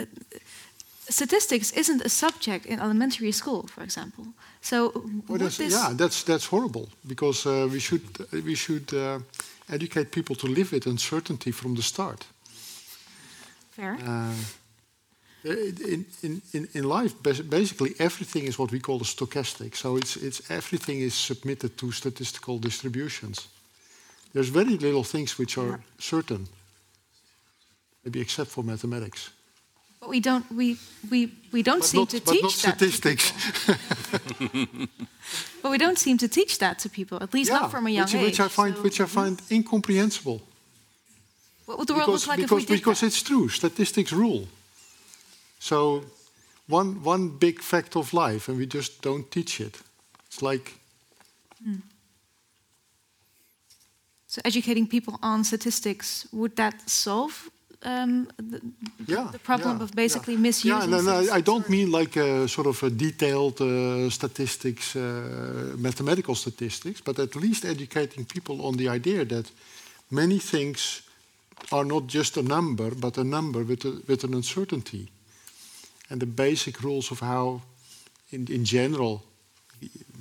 [1.10, 4.26] statistics isn't a subject in elementary school, for example.
[4.62, 4.92] So,
[5.28, 8.02] Well, that's, yeah, that's that's horrible because uh, we should
[8.32, 9.20] we should uh,
[9.68, 12.26] educate people to live with uncertainty from the start.
[13.72, 13.94] fair?
[13.94, 14.34] Uh,
[15.46, 19.76] Uh, in, in, in, in life, basically everything is what we call a stochastic.
[19.76, 23.48] So it's, it's everything is submitted to statistical distributions.
[24.34, 26.48] There's very little things which are certain,
[28.04, 29.30] maybe except for mathematics.
[30.00, 30.78] But we don't we
[31.10, 33.34] we, we don't But seem not, to but teach not statistics.
[35.62, 38.06] But we don't seem to teach that to people, at least not from a young
[38.06, 38.24] which, age.
[38.24, 40.42] which I find so which I find incomprehensible.
[41.66, 43.08] what would the world because look like because, if we did because that?
[43.08, 43.50] it's true.
[43.50, 44.48] Statistics rule.
[45.60, 46.04] So,
[46.68, 49.82] one one big fact of life, and we just don't teach it.
[50.28, 50.80] It's like
[54.28, 57.50] So educating people on statistics would that solve
[57.82, 58.62] um, the,
[59.08, 60.42] yeah, the problem yeah, of basically yeah.
[60.42, 60.92] misusing?
[60.92, 65.76] Yeah, and I, I don't mean like a sort of a detailed uh, statistics, uh,
[65.78, 69.52] mathematical statistics, but at least educating people on the idea that
[70.12, 71.02] many things
[71.72, 75.10] are not just a number, but a number with, a, with an uncertainty.
[76.10, 77.62] And the basic rules of how,
[78.32, 79.22] in, in general,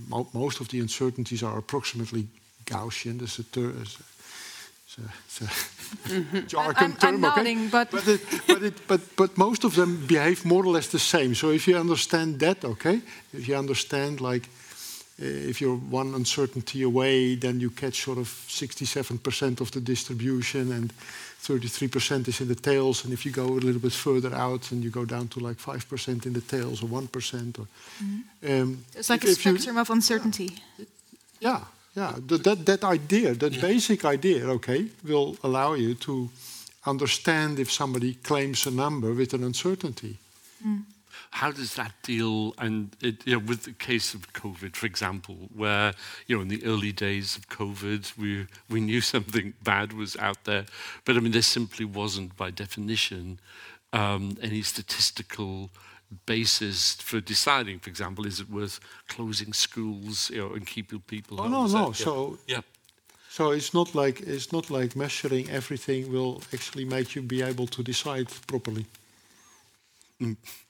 [0.09, 2.27] mo- most of the uncertainties are approximately
[2.67, 3.19] Gaussian.
[3.19, 5.49] There's a, ter- it's a, a
[6.09, 6.47] mm-hmm.
[6.47, 7.37] jargon I'm- I'm term, okay?
[7.37, 10.89] nodding, but- but, it, but, it, but, but most of them behave more or less
[10.89, 11.35] the same.
[11.35, 13.01] So if you understand that, okay,
[13.33, 14.49] if you understand like
[15.21, 20.73] Uh, if you're one uncertainty away, then you catch sort of 67% of the distribution
[20.73, 20.93] and
[21.43, 23.05] 33% is in the tails.
[23.05, 25.57] And if you go a little bit further out, and you go down to like
[25.57, 27.59] 5% in the tails or 1%.
[27.59, 27.67] Or,
[28.03, 28.63] mm-hmm.
[28.63, 30.51] um, It's like a if you- spectrum of uncertainty.
[31.41, 31.65] yeah,
[31.97, 32.15] yeah.
[32.27, 36.29] That, that, that idea, that basic idea, okay, will allow you to
[36.87, 40.17] understand if somebody claims a number with an uncertainty.
[40.65, 40.85] Mm.
[41.31, 45.37] How does that deal and it, you know, with the case of COVID, for example,
[45.55, 45.93] where
[46.27, 50.45] you know in the early days of COVID we we knew something bad was out
[50.45, 50.67] there,
[51.05, 53.41] but I mean there simply wasn't by definition
[53.93, 55.71] um, any statistical
[56.27, 57.79] basis for deciding.
[57.79, 61.41] For example, is it worth closing schools you know, and keeping people?
[61.41, 61.89] Oh no, no.
[61.89, 61.93] yeah.
[61.93, 62.61] So yeah.
[63.31, 67.67] So it's not like it's not like measuring everything will actually make you be able
[67.69, 68.87] to decide properly.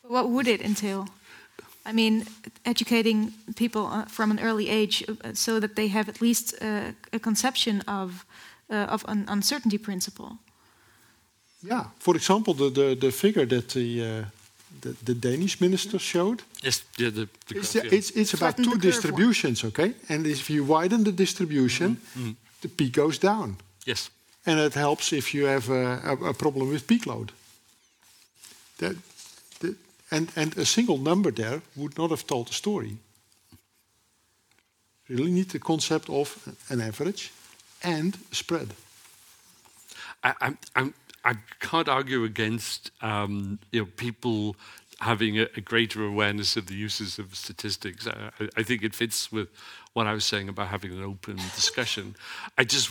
[0.09, 1.06] What would it entail?
[1.88, 2.24] I mean,
[2.64, 6.92] educating people uh, from an early age uh, so that they have at least uh,
[7.12, 8.24] a conception of
[8.70, 10.30] uh, of an uncertainty principle.
[11.61, 11.84] Yeah.
[11.98, 14.24] For example, the the, the figure that the, uh,
[14.80, 17.92] the the Danish minister showed, Yes, yeah, the, the it's, yeah.
[17.92, 19.94] it's it's about Flatten two the curve distributions, okay?
[20.09, 21.96] And if you widen the distribution,
[22.61, 23.56] the peak goes down,
[23.86, 24.11] yes.
[24.44, 27.32] and it helps if you have a, a, a problem with peak load.
[28.76, 29.17] That, the,
[30.11, 32.96] and and a single number there would not have told the story.
[35.09, 37.32] You really need the concept of an average
[37.82, 38.68] and spread.
[40.22, 40.94] I, I'm, I'm,
[41.24, 44.56] I can't argue against um, you know people
[45.00, 48.06] having a, a greater awareness of the uses of statistics.
[48.06, 49.48] I, I- I think it fits with
[49.94, 52.14] what I was saying about having an open discussion.
[52.59, 52.90] I just,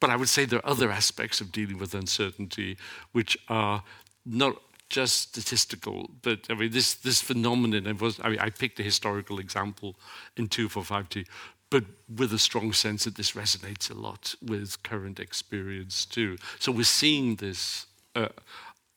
[0.00, 2.76] but I would say there are other aspects of dealing with uncertainty
[3.12, 3.82] which are
[4.26, 4.56] not
[4.90, 7.86] just statistical, but I mean this this phenomenon.
[7.86, 9.96] It was I mean I picked a historical example
[10.36, 11.24] in two four five two,
[11.70, 11.84] but
[12.16, 16.38] with a strong sense that this resonates a lot with current experience too.
[16.58, 18.28] So we're seeing this, uh,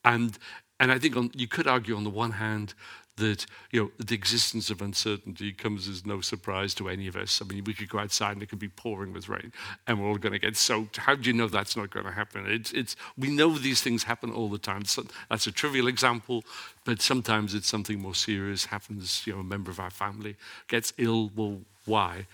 [0.06, 0.38] and
[0.80, 2.74] and I think on, you could argue on the one hand
[3.18, 7.42] that you know the existence of uncertainty comes as no surprise to any of us.
[7.42, 9.52] I mean, we could go outside and it could be pouring with rain,
[9.88, 10.98] and we're all going to get soaked.
[10.98, 12.46] How do you know that's not going to happen?
[12.48, 14.86] It's it's we know these things happen all the time.
[14.86, 16.44] So that's a trivial example,
[16.86, 19.24] but sometimes it's something more serious happens.
[19.26, 20.36] You know, a member of our family
[20.68, 21.32] gets ill.
[21.36, 22.28] Well, why?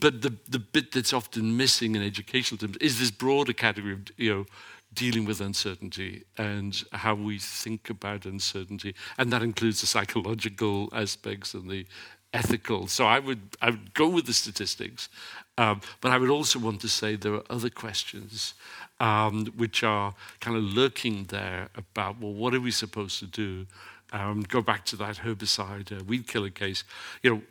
[0.00, 4.00] but the the bit that's often missing in educational terms is this broader category of
[4.16, 4.46] you know
[4.98, 11.54] dealing with uncertainty and how we think about uncertainty, and that includes the psychological aspects
[11.54, 11.86] and the
[12.32, 12.88] ethical.
[12.88, 15.08] So I would I would go with the statistics,
[15.58, 18.54] Um, but I would also want to say there are other questions
[19.00, 23.66] um, which are kind of lurking there about, well, what are we supposed to do?
[24.12, 26.84] Um, go back to that herbicide uh, weed killer case.
[27.22, 27.42] You know,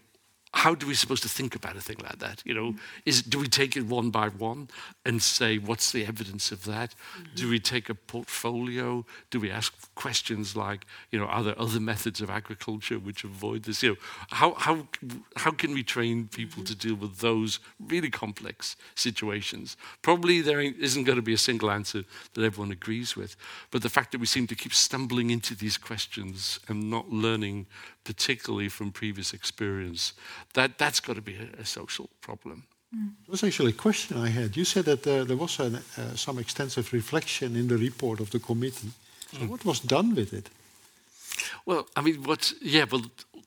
[0.57, 2.41] how do we supposed to think about a thing like that?
[2.43, 4.69] You know, is do we take it one by one
[5.05, 6.95] and say what's the evidence of that?
[6.95, 7.35] Mm-hmm.
[7.35, 9.05] Do we take a portfolio?
[9.29, 13.63] Do we ask questions like, you know, are there other methods of agriculture which avoid
[13.63, 13.83] this?
[13.83, 13.97] You know,
[14.29, 14.87] how how
[15.35, 16.73] how can we train people mm-hmm.
[16.73, 19.77] to deal with those really complex situations?
[20.01, 22.03] Probably there isn't going to be a single answer
[22.33, 23.35] that everyone agrees with,
[23.69, 27.67] but the fact that we seem to keep stumbling into these questions and not learning
[28.07, 30.13] particularly from previous experience,
[30.53, 32.63] that, that's got to be a, a social problem.
[32.95, 33.11] Mm.
[33.27, 34.55] It was actually a question I had.
[34.55, 38.29] You said that uh, there was an, uh, some extensive reflection in the report of
[38.29, 38.91] the committee.
[39.33, 39.49] So mm.
[39.49, 40.49] what was done with it?
[41.65, 42.53] Well, I mean, what?
[42.61, 43.03] Yeah, well,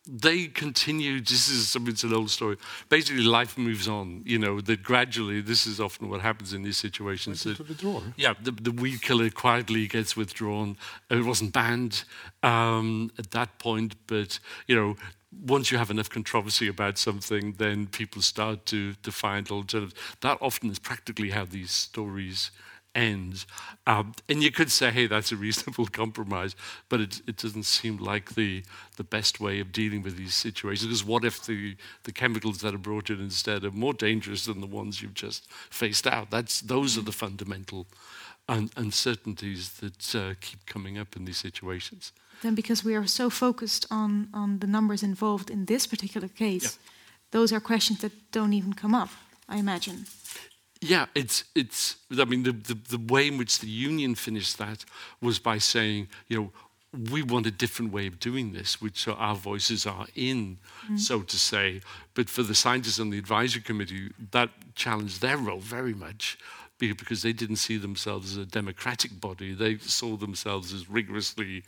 [0.07, 1.26] they continued.
[1.26, 2.57] This is I mean, it's an old story.
[2.88, 4.22] Basically, life moves on.
[4.24, 5.40] You know that gradually.
[5.40, 7.44] This is often what happens in these situations.
[7.44, 8.01] That, withdraw.
[8.16, 10.76] Yeah, the, the weed killer quietly gets withdrawn.
[11.11, 12.05] It wasn't banned
[12.42, 14.96] um, at that point, but you know
[15.46, 19.94] once you have enough controversy about something, then people start to, to find alternatives.
[20.22, 22.51] That often is practically how these stories
[22.95, 23.47] ends.
[23.86, 26.57] Um, and you could say, hey, that's a reasonable compromise,
[26.88, 28.62] but it, it doesn't seem like the,
[28.97, 30.86] the best way of dealing with these situations.
[30.86, 34.61] Because what if the, the chemicals that are brought in instead are more dangerous than
[34.61, 36.30] the ones you've just faced out?
[36.30, 37.86] That's, those are the fundamental
[38.49, 42.12] un- uncertainties that uh, keep coming up in these situations.
[42.43, 46.64] Then, because we are so focused on, on the numbers involved in this particular case,
[46.64, 46.91] yeah.
[47.32, 49.11] those are questions that don't even come up,
[49.49, 50.07] I imagine.
[50.80, 51.96] Yeah, it's it's.
[52.18, 54.84] I mean, the, the, the way in which the union finished that
[55.20, 56.52] was by saying, you know,
[57.10, 60.58] we want a different way of doing this, which our voices are in,
[60.90, 60.98] mm.
[60.98, 61.80] so to say.
[62.14, 66.38] But for the scientists on the advisory committee, that challenged their role very much
[66.78, 69.52] because they didn't see themselves as a democratic body.
[69.52, 71.62] They saw themselves as rigorously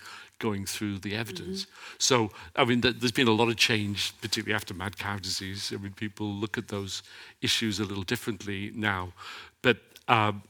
[0.49, 1.59] going through the evidence.
[1.65, 1.97] Mm-hmm.
[1.99, 2.17] So,
[2.61, 5.73] I mean, th- there's been a lot of change, particularly after mad cow disease.
[5.75, 7.03] I mean, people look at those
[7.41, 9.13] issues a little differently now.
[9.61, 9.77] But
[10.09, 10.43] um,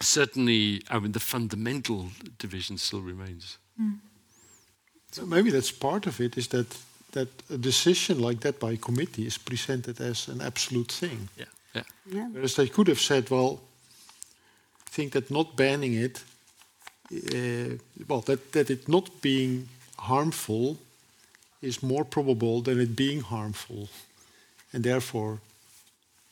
[0.00, 3.58] certainly, I mean, the fundamental division still remains.
[3.76, 3.98] Mm.
[5.10, 6.66] So maybe that's part of it, is that
[7.12, 11.28] that a decision like that by a committee is presented as an absolute thing.
[11.36, 11.48] Yeah.
[11.74, 11.82] Yeah.
[12.06, 12.28] yeah.
[12.32, 13.60] Whereas they could have said, well,
[14.86, 16.24] I think that not banning it,
[18.08, 20.78] well, that, that it not being harmful
[21.60, 23.88] is more probable than it being harmful.
[24.72, 25.40] And therefore,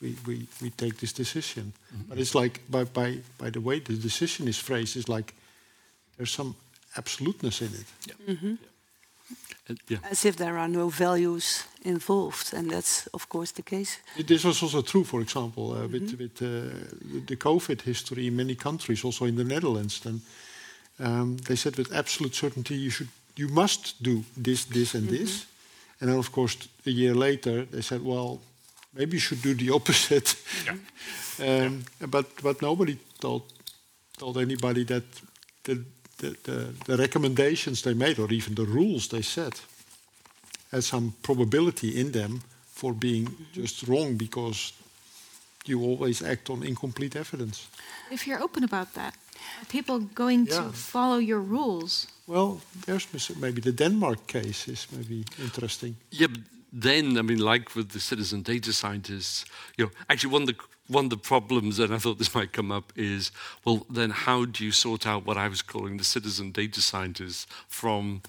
[0.00, 1.72] we, we, we take this decision.
[1.92, 2.08] Mm-hmm.
[2.08, 5.34] But it's like, by, by, by the way the decision is phrased, it's like
[6.16, 6.54] there's some
[6.96, 7.84] absoluteness in it.
[8.06, 8.34] Yeah.
[8.34, 8.46] Mm-hmm.
[8.46, 8.54] yeah.
[9.70, 9.98] Uh, yeah.
[10.10, 13.98] As if there are no values involved, and that's of course the case.
[14.26, 15.90] This was also true, for example, uh, mm -hmm.
[15.90, 16.18] with, mm-hmm.
[16.18, 20.00] with uh, the COVID history in many countries, also in the Netherlands.
[20.00, 20.22] Then
[20.98, 25.08] um, they said with absolute certainty, you should, you must do this, this, and mm
[25.08, 25.18] -hmm.
[25.18, 25.46] this.
[26.00, 28.40] And then, of course, a year later, they said, well,
[28.90, 30.36] maybe you should do the opposite.
[30.64, 30.76] Yeah.
[31.66, 32.10] um, yeah.
[32.10, 33.42] But but nobody told
[34.16, 35.04] told anybody that
[35.62, 35.84] the
[36.16, 39.64] the, the, the, recommendations they made, or even the rules they set,
[40.70, 43.62] had some probability in them for being mm-hmm.
[43.62, 44.72] just wrong because
[45.66, 47.68] you always act on incomplete evidence.
[48.10, 49.14] If you're open about that,
[49.60, 50.56] are people going yeah.
[50.56, 52.06] to follow your rules?
[52.26, 53.06] Well, there's
[53.36, 55.96] maybe the Denmark case is maybe interesting.
[56.10, 56.28] Yeah,
[56.72, 59.44] then, I mean, like with the citizen data scientists,
[59.76, 60.56] you know, actually one of the
[60.88, 63.30] one of the problems, and I thought this might come up, is
[63.64, 67.46] well, then how do you sort out what I was calling the citizen data scientists
[67.68, 68.22] from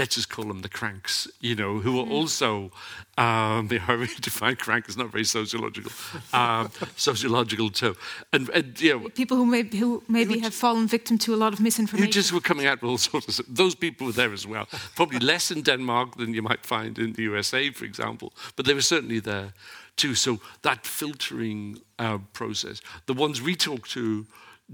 [0.00, 2.12] let's just call them the cranks, you know, who are mm-hmm.
[2.12, 2.72] also,
[3.18, 5.92] um, they are define crank is not very sociological,
[6.32, 7.94] um, sociological too.
[8.32, 11.52] And, and, you know, people who, may, who maybe have fallen victim to a lot
[11.52, 12.06] of misinformation.
[12.06, 14.66] Who just were coming out with all sorts of, those people were there as well.
[14.96, 18.74] Probably less in Denmark than you might find in the USA, for example, but they
[18.74, 19.52] were certainly there
[19.96, 20.14] too.
[20.14, 24.26] So that filtering uh, process, the ones we talk to,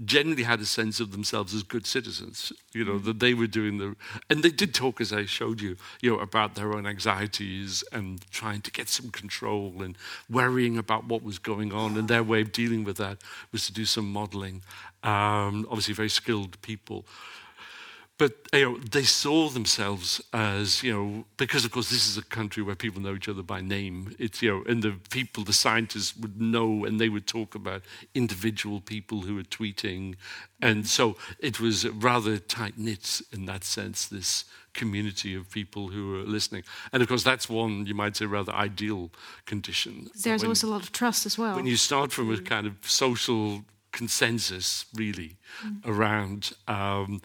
[0.05, 3.77] generally had a sense of themselves as good citizens, you know, that they were doing
[3.77, 3.95] the,
[4.29, 8.21] and they did talk, as I showed you, you know, about their own anxieties and
[8.29, 9.97] trying to get some control and
[10.29, 11.97] worrying about what was going on.
[11.97, 13.17] And their way of dealing with that
[13.51, 14.61] was to do some modeling.
[15.03, 17.05] Um, obviously, very skilled people.
[18.17, 22.23] But you know, they saw themselves as you know, because of course this is a
[22.23, 24.15] country where people know each other by name.
[24.17, 27.83] It's you know, and the people, the scientists would know, and they would talk about
[28.15, 30.15] individual people who were tweeting,
[30.61, 34.07] and so it was rather tight knit in that sense.
[34.07, 38.25] This community of people who were listening, and of course that's one you might say
[38.25, 39.11] rather ideal
[39.45, 40.09] condition.
[40.15, 41.55] There's When- also a lot of trust as well.
[41.55, 42.45] when you start from a mm.
[42.45, 43.63] kind of social
[43.97, 45.37] consensus, really,
[45.83, 47.19] around um,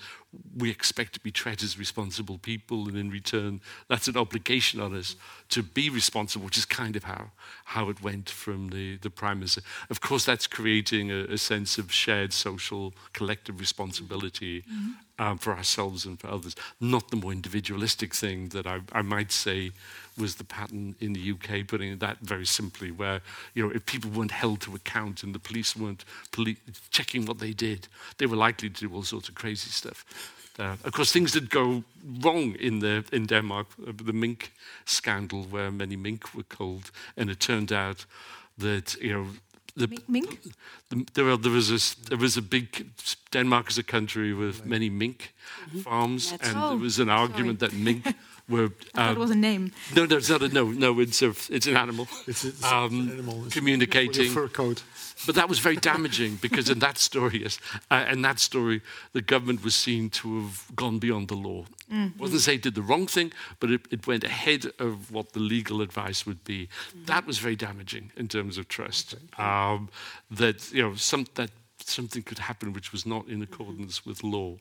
[0.57, 4.97] we expect to be treated as responsible people, and in return, that's an obligation on
[4.97, 5.14] us
[5.51, 7.33] to be responsible, which is kind of how,
[7.64, 9.61] how it went from the, the Prime Minister.
[9.91, 14.64] Of course, that's creating a, a sense of shared social collective responsibility
[15.18, 19.31] um, for ourselves and for others, not the more individualistic thing that I, I might
[19.31, 19.73] say
[20.18, 23.20] was the pattern in the UK, putting it that very simply, where
[23.54, 26.56] you know if people weren't held to account and the police weren't poli-
[26.90, 30.04] checking what they did, they were likely to do all sorts of crazy stuff.
[30.58, 31.82] Uh, of course, things did go
[32.24, 34.52] wrong in the in Denmark, uh, the mink
[34.84, 38.06] scandal, where many mink were killed, and it turned out
[38.58, 39.26] that you know.
[39.74, 40.38] The, Mink- mink?
[40.90, 42.86] the, there, were, there was a s- there was a big
[43.30, 45.32] Denmark is a country with many mink
[45.82, 48.04] farms, That's- and there was an argument that mink
[48.53, 49.72] were I thought it was a name.
[49.96, 51.00] no, no, it's not a no, no.
[51.00, 52.07] It's a, it's an animal.
[52.28, 53.44] It's, it's Um, an animal.
[53.46, 54.30] It's communicating.
[54.30, 54.82] for fur coat.
[55.26, 57.59] But that was very damaging because in that story, yes,
[57.90, 58.80] uh, in that story,
[59.12, 61.64] the government was seen to have gone beyond the law.
[62.18, 65.40] Wasn't say it did the wrong thing, but it, it went ahead of what the
[65.40, 66.68] legal advice would be.
[67.07, 69.14] That was very damaging in terms of trust.
[69.38, 69.90] Um,
[70.30, 71.50] that you know, some that
[71.93, 73.53] something could happen which was not in mm-hmm.
[73.53, 74.57] accordance with law.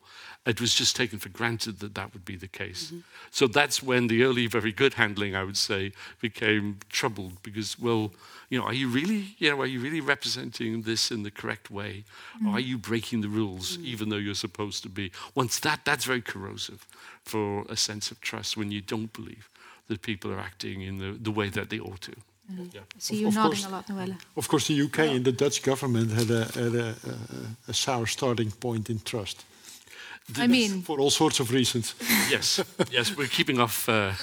[0.45, 2.88] It was just taken for granted that that would be the case.
[2.88, 2.99] Mm-hmm.
[3.32, 8.11] So that's when the early, very good handling, I would say, became troubled because, well,
[8.49, 11.71] you know, are you really, you know, are you really representing this in the correct
[11.71, 12.03] way?
[12.45, 15.11] Or are you breaking the rules even though you're supposed to be?
[15.36, 16.86] Once that, that's very corrosive
[17.23, 19.47] for a sense of trust when you don't believe
[19.88, 22.13] that people are acting in the, the way that they ought to.
[22.59, 23.65] I see you of nodding course.
[23.65, 24.17] a lot, Noelle.
[24.35, 26.95] Of course, the UK and the Dutch government had a, had a,
[27.67, 29.45] a, a sour starting point in trust
[30.37, 31.95] I mean, for all sorts of reasons.
[32.29, 32.59] yes,
[32.91, 34.13] yes, we're keeping off uh,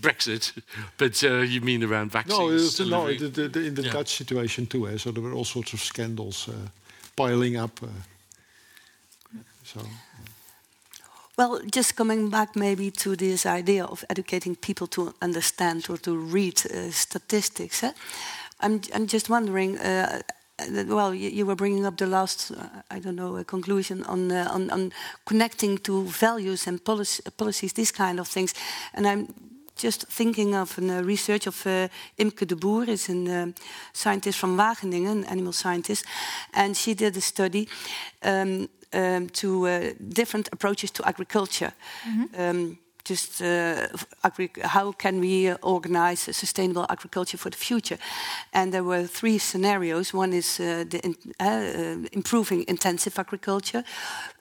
[0.00, 0.52] Brexit,
[0.96, 2.80] but uh, you mean around vaccines?
[2.80, 3.92] No, no the, the, the, in the Yeah.
[3.92, 4.88] Dutch situation too.
[4.88, 4.98] Eh?
[4.98, 6.52] So there were all sorts of scandals uh,
[7.16, 7.82] piling up.
[7.82, 7.86] Uh,
[9.64, 9.80] so
[11.38, 16.16] Well, just coming back maybe to this idea of educating people to understand or to
[16.16, 17.82] read uh, statistics.
[17.82, 17.92] eh?
[18.60, 19.78] I'm, I'm just wondering.
[19.78, 20.22] Uh,
[20.88, 24.48] well, you, you were bringing up the last, uh, I don't know, conclusion on, uh,
[24.50, 24.92] on on
[25.26, 28.54] connecting to values and policy, policies, these kind of things,
[28.94, 29.28] and I'm
[29.76, 33.46] just thinking of a research of uh, Imke de Boer, is a uh,
[33.92, 36.06] scientist from Wageningen, an animal scientist,
[36.54, 37.68] and she did a study
[38.22, 39.80] um, um, to uh,
[40.14, 41.72] different approaches to agriculture.
[42.38, 42.78] Um,
[43.08, 43.86] just uh,
[44.22, 47.98] agri- how can we uh, organize a sustainable agriculture for the future?
[48.52, 50.12] And there were three scenarios.
[50.12, 53.84] One is uh, the in, uh, uh, improving intensive agriculture,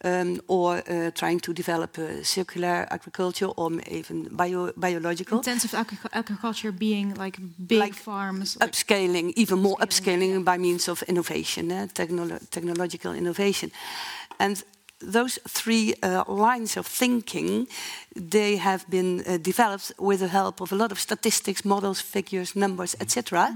[0.03, 5.37] um, or uh, trying to develop a circular agriculture, or even bio- biological.
[5.37, 7.37] intensive agri- agriculture being like
[7.67, 8.55] big Like farms.
[8.59, 13.71] like- upscaling, even more upscaling by means of innovation, eh, technolo- technological innovation.
[14.39, 14.63] And
[14.99, 17.67] those three uh, lines of thinking,
[18.15, 22.55] they have been uh, developed with the help of a lot of statistics, models, figures,
[22.55, 23.53] numbers, etc.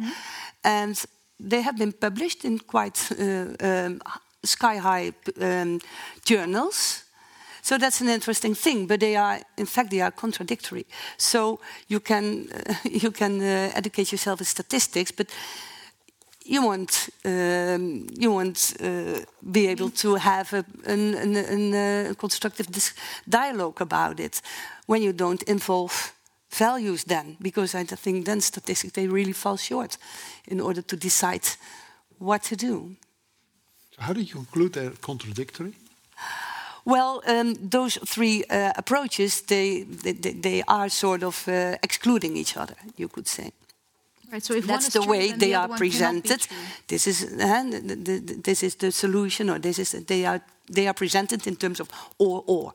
[0.63, 1.01] And
[1.39, 4.01] they have been published in quite uh, um,
[4.43, 5.79] sky-high um,
[6.25, 7.03] journals.
[7.61, 10.85] So that's an interesting thing, but they are, in fact, they are contradictory.
[11.17, 12.47] So you can
[12.83, 15.27] you can uh, educate yourself in statistics, but
[16.49, 19.19] you won't um, you won't uh,
[19.51, 22.93] be able to have a, an, an, an, uh, constructive dis-
[23.27, 24.41] dialogue about it
[24.87, 26.11] when you don't involve
[26.49, 27.03] values.
[27.03, 29.97] Then, because I think then statistics they really fall short
[30.47, 31.43] in order to decide
[32.17, 32.95] what to do.
[33.97, 35.73] How do you conclude they're contradictory?
[36.85, 42.37] Well, um, those three uh, approaches they, they they- they are sort of uh, excluding
[42.37, 42.75] each other.
[42.95, 43.51] You could say.
[44.31, 45.79] Right, so if one That's is the true, way they the are other one cannot
[45.79, 46.47] be presented.
[46.87, 50.87] This is uh, the, the, this is the solution, or this is they are they
[50.87, 52.73] are presented in terms of or or.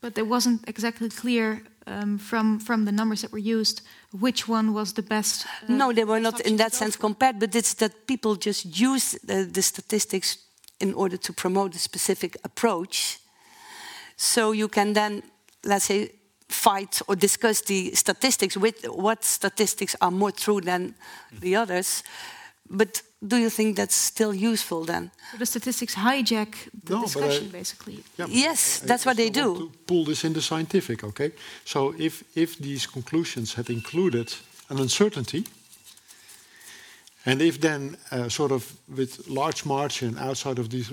[0.00, 3.82] But it wasn't exactly clear um, from from the numbers that were used
[4.20, 5.46] which one was the best.
[5.46, 9.18] uh, no, they were not in that sense compared, but it's that people just use
[9.26, 10.38] the, the statistics
[10.78, 13.18] in order to promote a specific approach.
[14.16, 15.22] So you can then,
[15.62, 16.10] let's say,
[16.50, 20.94] fight or discuss the statistics with what statistics are more true than
[21.40, 22.02] the others.
[22.72, 25.10] but do you think that's still useful then?
[25.32, 28.02] So the statistics hijack the No, but I- discussion, basically.
[28.18, 29.66] Yeah, Yes, I- that's I what they still want do.
[29.66, 31.32] To pull this into scientific, okay?
[31.64, 34.34] So if if these conclusions had included
[34.68, 35.42] an uncertainty,
[37.26, 40.90] and if then uh, sort of with large margin outside of these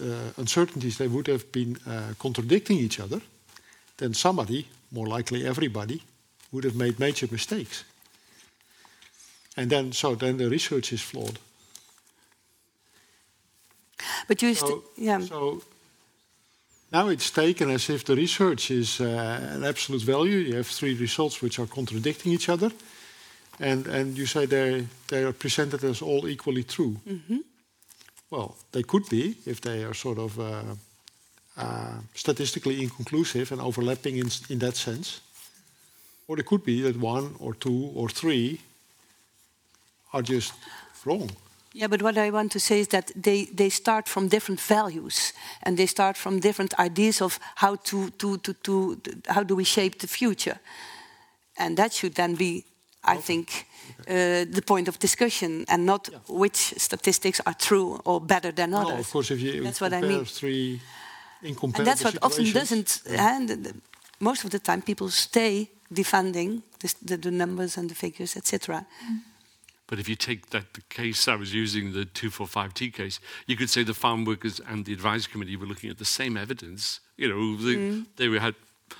[0.00, 0.04] uh,
[0.36, 3.20] uncertainties they would have been uh, contradicting each other,
[3.96, 6.02] then somebody, more likely everybody,
[6.50, 7.84] would have made major mistakes.
[9.56, 11.38] And then so then the research is flawed.
[14.28, 15.62] But you, So, yeah, so
[16.92, 20.38] now it's taken as if the research is uh, an absolute value.
[20.38, 22.70] You have three results which are contradicting each other,
[23.58, 26.96] and and you say they they are presented as all equally true.
[28.30, 30.62] Well, they could be if they are sort of uh,
[32.14, 35.20] statistically inconclusive and overlapping in in that sense,
[36.26, 38.58] or it could be that one or two or three
[40.12, 40.52] are just
[41.04, 41.30] wrong.
[41.74, 45.32] Yeah, but what I want to say is that they, they start from different values
[45.62, 49.64] and they start from different ideas of how to, to, to, to, how do we
[49.64, 50.58] shape the future.
[51.56, 52.64] And that should then be,
[53.02, 53.66] I think,
[54.00, 59.00] uh, the point of discussion and not which statistics are true or better than others.
[59.00, 60.24] of course, if you That's what I mean.
[60.26, 60.80] three
[61.42, 63.80] incomparable and that's what often doesn't, and eh, the- the-
[64.20, 68.86] most of the time people stay defending the, the, the numbers and the figures, etc.
[69.88, 73.68] But if you take that the case I was using, the 2,4,5-T case, you could
[73.68, 77.00] say the farm workers and the advisory committee were looking at the same evidence.
[77.18, 78.06] You know, they, mm.
[78.16, 78.54] they were, had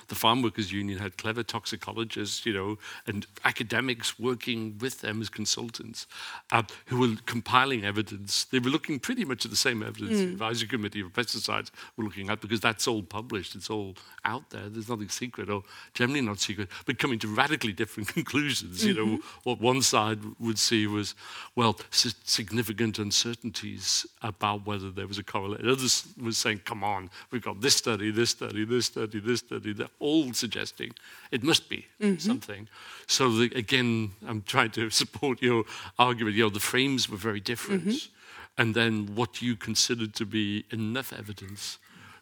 [0.07, 2.77] the farm workers union had clever toxicologists, you know,
[3.07, 6.07] and academics working with them as consultants
[6.51, 8.45] uh, who were compiling evidence.
[8.45, 12.03] They were looking pretty much at the same evidence the advisory committee of pesticides were
[12.03, 14.69] looking at because that's all published, it's all out there.
[14.69, 15.63] There's nothing secret or
[15.93, 18.85] generally not secret, but coming to radically different conclusions.
[18.85, 21.15] You know, what one side would see was,
[21.55, 25.69] well, s- significant uncertainties about whether there was a correlation.
[25.69, 29.73] Others were saying, come on, we've got this study, this study, this study, this study.
[29.83, 30.93] They're all suggesting
[31.29, 32.17] it must be mm-hmm.
[32.17, 32.69] something.
[33.05, 35.65] So the, again, I'm trying to support your
[35.99, 36.37] argument.
[36.37, 37.85] You know, the frames were very different.
[37.85, 38.61] Mm-hmm.
[38.61, 41.79] And then what you considered to be enough evidence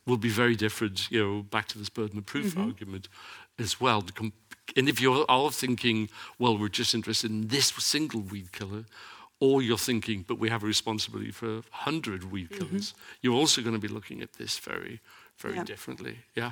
[0.07, 2.61] will be very different, you know, back to this burden of proof mm-hmm.
[2.61, 3.07] argument
[3.59, 4.03] as well.
[4.75, 6.09] And if you're all thinking,
[6.39, 8.85] well, we're just interested in this single weed killer,
[9.39, 13.75] or you're thinking, but we have a responsibility for 100 weed killers, you're also going
[13.75, 15.01] to be looking at this very,
[15.37, 15.63] very Yeah.
[15.63, 16.19] differently.
[16.35, 16.51] Yeah.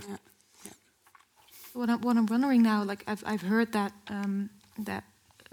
[1.80, 4.50] What I'm, what I'm wondering now, like I've, I've heard that um,
[4.80, 5.06] that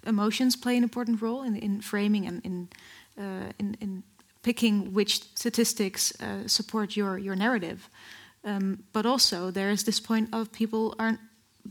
[0.04, 2.68] emotions play an important role in, in framing and in,
[3.16, 4.02] uh, in in
[4.42, 7.88] picking which statistics uh, support your your narrative.
[8.44, 11.20] Um, but also there is this point of people aren't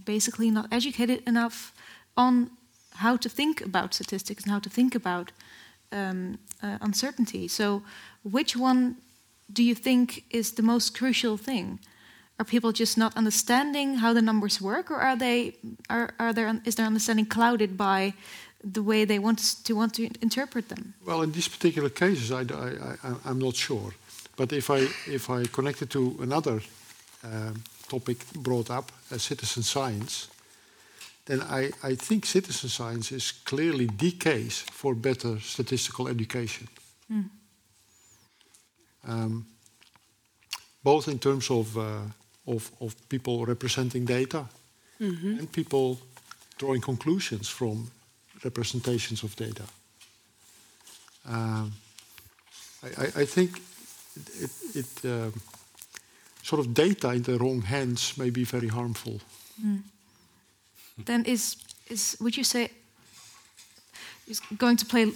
[0.06, 1.74] basically not educated enough
[2.16, 2.50] on
[2.94, 5.34] how to think about statistics and how to think about
[5.92, 7.50] um, uh, uncertainty.
[7.50, 7.82] So,
[8.24, 8.96] which one
[9.52, 11.80] do you think is the most crucial thing?
[12.38, 15.56] Are people just not understanding how the numbers work, or are they
[15.90, 18.14] are, are there is their understanding clouded by
[18.74, 20.94] the way they want to want to interpret them?
[21.06, 23.94] Well, in these particular cases, I, I, am not sure.
[24.36, 26.62] But if I, if I connect it to another
[27.24, 30.28] um, topic brought up, as citizen science,
[31.26, 36.68] then I, I think citizen science is clearly the case for better statistical education.
[39.08, 39.46] Um,
[40.84, 42.02] both in terms of, uh,
[42.48, 44.46] of, of people representing data
[45.40, 46.00] and people
[46.58, 47.92] drawing conclusions from
[48.44, 49.64] representations of data.
[51.28, 51.74] Um,
[52.84, 53.62] I, I, I think
[54.42, 55.34] it, it um,
[56.44, 59.20] sort of data in the wrong hands may be very harmful.
[61.06, 61.58] Then is
[61.90, 62.70] is would you say
[64.28, 65.12] is going to play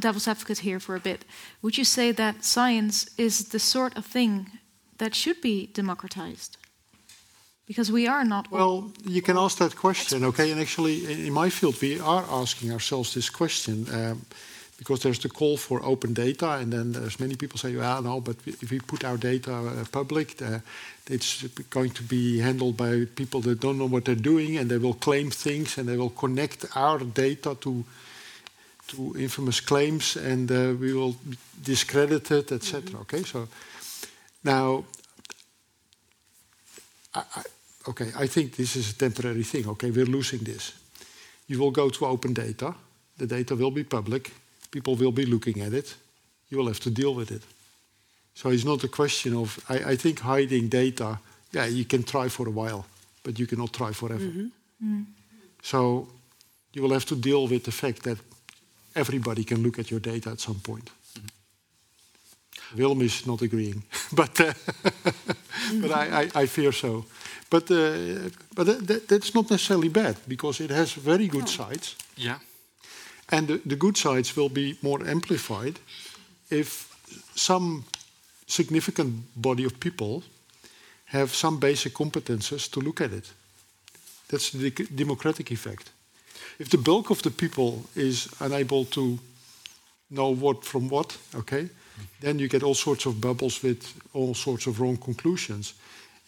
[0.00, 1.24] devil's advocate here for a bit?
[1.62, 4.59] Would you say that science is the sort of thing
[5.00, 6.56] that should be democratized?
[7.66, 8.50] Because we are not.
[8.50, 10.50] Well, you can ask that question, okay?
[10.50, 14.22] And actually, in my field, we are asking ourselves this question um,
[14.76, 18.20] because there's the call for open data, and then there's many people say, "Well, no,
[18.20, 20.58] but if we put our data uh, public, uh,
[21.06, 24.78] it's going to be handled by people that don't know what they're doing, and they
[24.78, 27.84] will claim things, and they will connect our data to."
[28.96, 31.14] To infamous claims, and uh, we will
[31.62, 32.98] discredit it, etc.
[33.00, 33.46] Okay, so
[34.42, 34.84] now
[37.14, 37.42] I, I,
[37.88, 39.68] okay, I think this is a temporary thing.
[39.68, 40.72] Okay, we're losing this.
[41.46, 42.74] You will go to open data.
[43.18, 44.32] The data will be public.
[44.70, 45.96] People will be looking at it.
[46.48, 47.42] You will have to deal with it.
[48.34, 51.18] So it's not a question of, I, I think hiding data,
[51.52, 52.86] yeah, you can try for a while,
[53.22, 54.24] but you cannot try forever.
[54.24, 54.46] Mm-hmm.
[54.84, 55.04] Mm.
[55.62, 56.08] So
[56.72, 58.18] you will have to deal with the fact that
[58.94, 60.90] everybody can look at your data at some point.
[62.76, 63.82] Willem is not agreeing,
[64.12, 64.52] but uh,
[65.80, 67.04] but I, I, I, fear so.
[67.48, 71.64] But uh, but that, that's not necessarily bad because it has very good no.
[71.64, 71.96] sides.
[72.16, 72.38] Yeah.
[73.32, 75.78] And the, the good sides will be more amplified
[76.50, 76.88] if
[77.34, 77.84] some
[78.46, 80.22] significant body of people
[81.04, 83.32] have some basic competences to look at it.
[84.28, 85.90] That's the democratic effect.
[86.58, 89.18] If the bulk of the people is unable to
[90.08, 91.68] know what from what, okay,
[92.20, 95.74] then you get all sorts of bubbles with all sorts of wrong conclusions.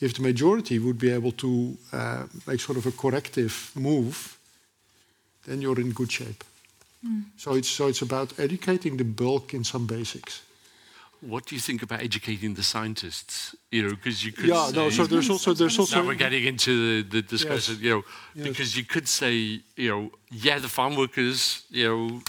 [0.00, 4.36] If the majority would be able to uh, make sort of a corrective move,
[5.46, 6.44] then you're in good shape.
[7.06, 7.24] Mm.
[7.36, 10.42] So it's so it's about educating the bulk in some basics.
[11.20, 13.54] What do you think about educating the scientists?
[13.70, 14.48] You know, because you could.
[14.48, 14.90] Yeah, no.
[14.90, 16.00] So there's also there's also.
[16.00, 17.74] Now we're getting into the, the discussion.
[17.74, 17.82] Yes.
[17.82, 18.02] You know,
[18.34, 18.48] yes.
[18.48, 22.22] because you could say, you know, yeah, the farm workers, you know,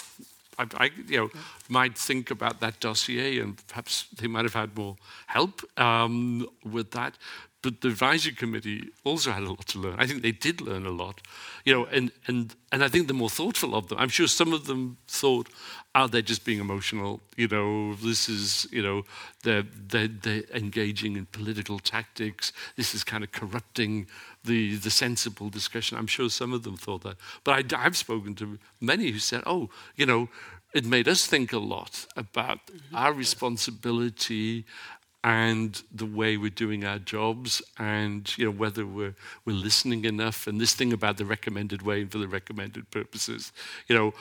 [0.57, 1.29] I, I, you know,
[1.69, 4.95] might think about that dossier, and perhaps they might have had more
[5.27, 7.17] help um, with that.
[7.63, 9.95] But the advisory committee also had a lot to learn.
[9.97, 11.21] I think they did learn a lot,
[11.63, 13.99] you know, and and and I think the more thoughtful of them.
[13.99, 15.47] I'm sure some of them thought,
[15.95, 19.03] "Are oh, they just being emotional?" You know, this is, you know,
[19.43, 22.51] they're they're, they're engaging in political tactics.
[22.75, 24.07] This is kind of corrupting
[24.43, 25.97] the, the sensible discussion.
[25.97, 27.17] I'm sure some of them thought that.
[27.43, 30.29] But I, have spoken to many who said, oh, you know,
[30.73, 32.95] it made us think a lot about mm-hmm.
[32.95, 34.65] our responsibility
[35.23, 39.15] and the way we're doing our jobs and you know whether we're
[39.45, 43.53] we're listening enough and this thing about the recommended way and for the recommended purposes
[43.87, 44.13] you know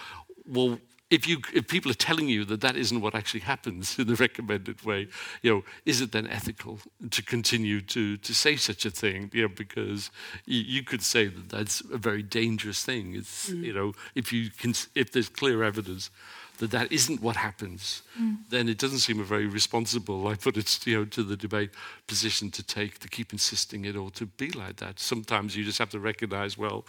[0.46, 0.78] well
[1.12, 4.16] if you if people are telling you that that isn't what actually happens in the
[4.16, 5.08] recommended way,
[5.42, 6.80] you know, is it then ethical
[7.10, 9.30] to continue to to say such a thing?
[9.32, 10.10] You know, because
[10.46, 13.14] you, you could say that that's a very dangerous thing.
[13.14, 13.62] It's mm.
[13.62, 16.10] you know, if you can, if there's clear evidence
[16.58, 18.36] that that isn't what happens, mm.
[18.50, 21.70] then it doesn't seem a very responsible, I put it you know, to the debate,
[22.06, 25.00] position to take to keep insisting it ought to be like that.
[25.00, 26.84] Sometimes you just have to recognize, well,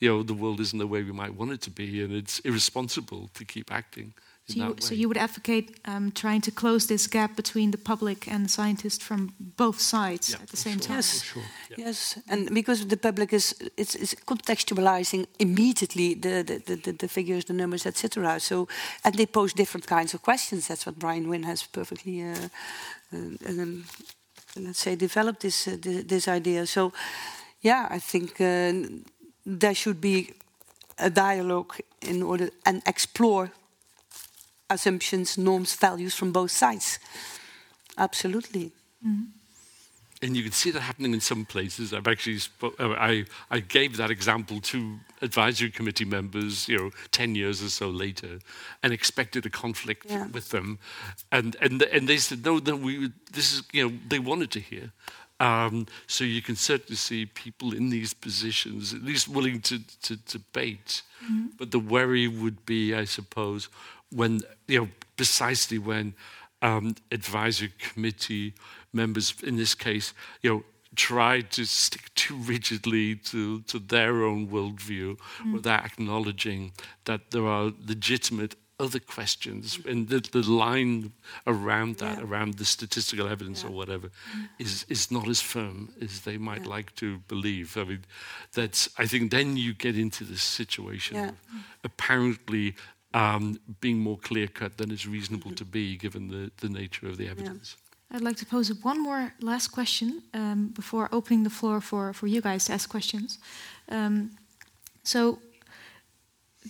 [0.00, 2.40] you know, the world isn't the way we might want it to be, and it's
[2.40, 4.14] irresponsible to keep acting.
[4.46, 8.28] So you, so you, would advocate um, trying to close this gap between the public
[8.28, 10.86] and the scientists from both sides yeah, at the same sure.
[10.86, 10.96] time.
[10.96, 11.42] Yes, sure.
[11.70, 11.86] yeah.
[11.86, 17.46] yes, and because the public is it's, it's contextualizing immediately the, the, the, the, figures,
[17.46, 18.38] the numbers, etc.
[18.38, 18.68] So
[19.02, 20.68] and they pose different kinds of questions.
[20.68, 22.48] That's what Brian Wynne has perfectly, uh,
[23.14, 23.16] uh,
[23.48, 23.86] um,
[24.56, 26.66] let's say, developed this uh, this idea.
[26.66, 26.92] So
[27.62, 28.72] yeah, I think uh,
[29.44, 30.34] there should be
[30.98, 33.50] a dialogue in order and explore
[34.70, 36.98] assumptions, norms, values from both sides.
[37.96, 38.72] Absolutely.
[39.04, 39.44] Mm -hmm.
[40.22, 41.92] And you can see that happening in some places.
[41.92, 44.78] I've actually uh, I I gave that example to
[45.20, 48.38] advisory committee members, you know, ten years or so later,
[48.80, 50.30] and expected a conflict yeah.
[50.32, 50.78] with them,
[51.30, 54.60] and and and they said no, no, we this is you know they wanted to
[54.60, 54.92] hear.
[55.40, 60.16] Um, so you can certainly see people in these positions, at least willing to, to
[60.16, 61.02] debate.
[61.24, 61.46] Mm-hmm.
[61.58, 63.68] But the worry would be, I suppose,
[64.10, 66.14] when, you know, precisely when
[66.62, 68.54] um, advisory committee
[68.92, 74.48] members, in this case, you know, try to stick too rigidly to, to their own
[74.48, 75.52] worldview mm.
[75.52, 76.72] without acknowledging
[77.04, 81.12] that there are legitimate other questions and the, the line
[81.46, 82.24] around that yeah.
[82.24, 83.68] around the statistical evidence yeah.
[83.68, 84.10] or whatever
[84.58, 86.68] is is not as firm as they might yeah.
[86.68, 88.04] like to believe i mean
[88.52, 91.34] that's i think then you get into this situation of
[91.84, 92.74] apparently
[93.12, 97.16] um, being more clear cut than is reasonable to be given the, the nature of
[97.16, 97.76] the evidence
[98.10, 102.28] I'd like to pose one more last question um, before opening the floor for, for
[102.28, 103.38] you guys to ask questions.
[103.88, 104.30] Um,
[105.02, 105.40] so,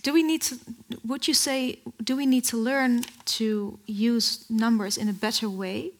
[0.01, 0.55] do we need to
[1.05, 3.03] would you say do we need to learn
[3.37, 5.91] to use numbers in a better way?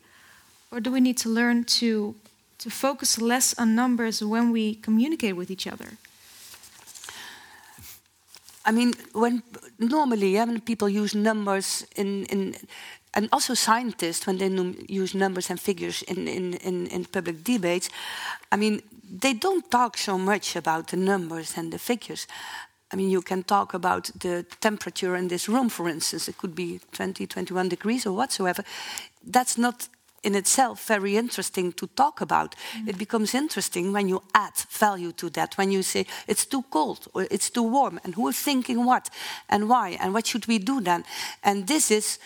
[0.72, 2.16] Or do we need to learn to
[2.58, 5.98] to focus less on numbers when we communicate with each other?
[8.66, 9.44] I mean when
[9.80, 12.56] normally yeah, when people use numbers in in
[13.16, 14.50] and also scientists when they
[14.88, 17.90] use numbers and figures in, in, in, in public debates
[18.52, 18.82] i mean
[19.22, 22.28] they don't talk so much about the numbers and the figures
[22.96, 26.30] I mean, you can talk about the temperature in this room, for instance.
[26.30, 28.64] It could be 20, 21 degrees or whatsoever.
[29.22, 29.90] That's not
[30.24, 32.56] in itself very interesting to talk about.
[32.74, 32.88] Mm.
[32.88, 37.10] It becomes interesting when you add value to that, when you say it's too cold
[37.14, 39.10] or it's too warm, and who is thinking what
[39.50, 41.04] and why, and what should we do then?
[41.44, 42.18] And this is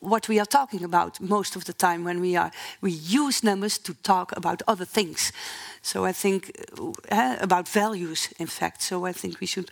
[0.00, 2.50] what we are talking about most of the time when we are
[2.80, 5.32] we use numbers to talk about other things.
[5.82, 6.50] So I think
[7.10, 8.82] uh, about values, in fact.
[8.82, 9.70] So I think we should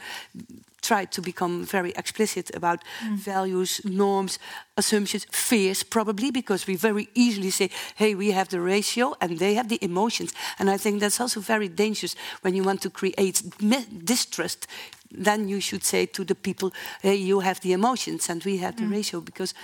[0.80, 3.18] try to become very explicit about mm.
[3.18, 4.38] values, norms,
[4.76, 9.54] assumptions, fears, probably because we very easily say, "Hey, we have the ratio and they
[9.54, 13.42] have the emotions," and I think that's also very dangerous when you want to create
[14.04, 14.66] distrust
[15.10, 16.72] then you should say to the people,
[17.02, 18.92] hey, you have the emotions and we have the mm.
[18.92, 19.54] ratio, because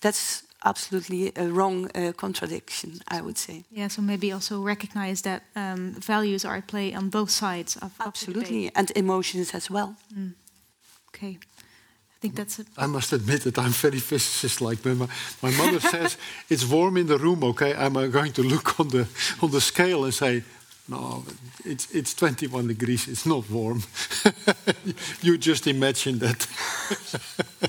[0.00, 3.64] that's absolutely a wrong uh, contradiction, I would say.
[3.70, 7.92] Yeah, so maybe also recognize that um, values are at play on both sides of
[7.98, 9.96] absolutely, and emotions as well.
[10.12, 10.34] Mm.
[11.08, 11.38] Okay.
[11.38, 12.58] I think that's.
[12.58, 12.66] it.
[12.76, 14.84] I must admit that I'm very physicist-like.
[14.84, 15.08] My,
[15.42, 16.18] my mother says
[16.50, 17.42] it's warm in the room.
[17.44, 19.06] Okay, I'm uh, going to look on the
[19.40, 20.42] on the scale and say,
[20.86, 21.24] no,
[21.64, 23.08] it's it's 21 degrees.
[23.08, 23.82] It's not warm.
[25.22, 26.46] you just imagine that.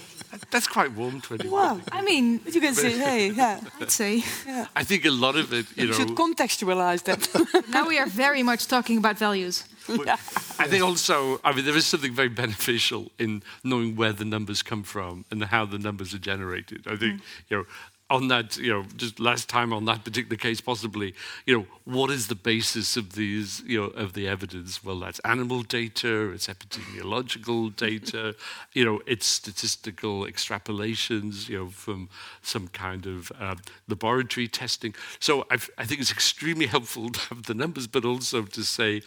[0.52, 1.52] That's quite warm, 21.
[1.52, 1.80] Wow.
[1.92, 3.60] I mean, you can say, hey, yeah.
[3.80, 4.24] I'd say.
[4.46, 4.68] Yeah.
[4.76, 5.94] I think a lot of it, you, you know.
[5.94, 7.20] should contextualize that.
[7.70, 9.64] now we are very much talking about values.
[9.90, 14.62] I think also, I mean, there is something very beneficial in knowing where the numbers
[14.62, 16.86] come from and how the numbers are generated.
[16.86, 17.26] I think, mm.
[17.50, 17.66] you know,
[18.12, 21.16] on that, you know, just last time on that particular case, possibly,
[21.46, 24.84] you know, what is the basis of these, you know, of the evidence?
[24.84, 28.36] Well, that's animal data, it's epidemiological data,
[28.74, 32.10] you know, it's statistical extrapolations, you know, from
[32.42, 33.56] some kind of uh,
[33.88, 34.94] laboratory testing.
[35.20, 39.02] So I've, I think it's extremely helpful to have the numbers, but also to say,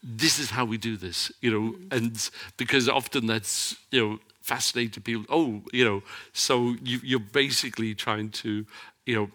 [0.00, 1.92] this is how we do this, you know, mm.
[1.92, 5.24] and because often that's, you know, fascinated people.
[5.30, 6.02] Oh, you know,
[6.34, 8.66] so you, are basically trying to,
[9.06, 9.30] you know,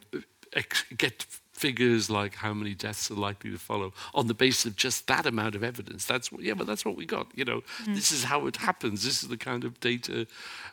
[0.97, 5.07] get figures like how many deaths are likely to follow on the basis of just
[5.07, 6.05] that amount of evidence.
[6.05, 7.27] That's yeah, but that's what we got.
[7.35, 7.95] You know, mm.
[7.95, 9.03] this is how it happens.
[9.03, 10.27] This is the kind of data,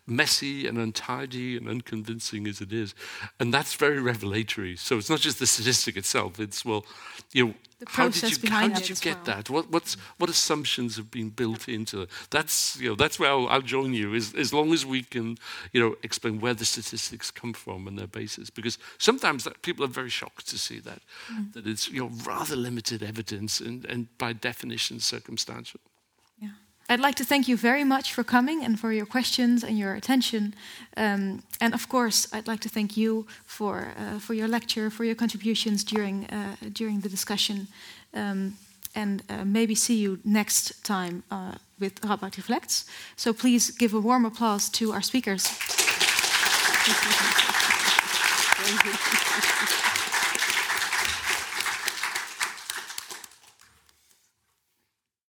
[0.07, 2.95] messy and untidy and unconvincing as it is,
[3.41, 4.77] and that's very revelatory.
[4.77, 6.39] So it's not just the statistic itself.
[6.39, 6.85] It's well,
[7.33, 9.37] you know, the process how did you, behind how did you get well.
[9.37, 9.51] that?
[9.51, 12.11] What what's, what assumptions have been built into it?
[12.31, 14.15] That's you know that's where I'll, I'll join you.
[14.15, 15.37] As, as long as we can
[15.73, 19.85] you know explain where the statistics come from and their basis, because sometimes that, people
[19.85, 21.53] are very shocked to see that mm.
[21.53, 25.81] that it's you know rather limited evidence and, and by definition circumstantial.
[26.89, 29.95] I'd like to thank you very much for coming and for your questions and your
[29.95, 30.55] attention.
[30.97, 35.05] Um, and of course, I'd like to thank you for, uh, for your lecture, for
[35.05, 37.67] your contributions during, uh, during the discussion.
[38.15, 38.57] Um,
[38.95, 42.85] and uh, maybe see you next time uh, with Radboud Reflects.
[43.17, 45.47] So please give a warm applause to our speakers.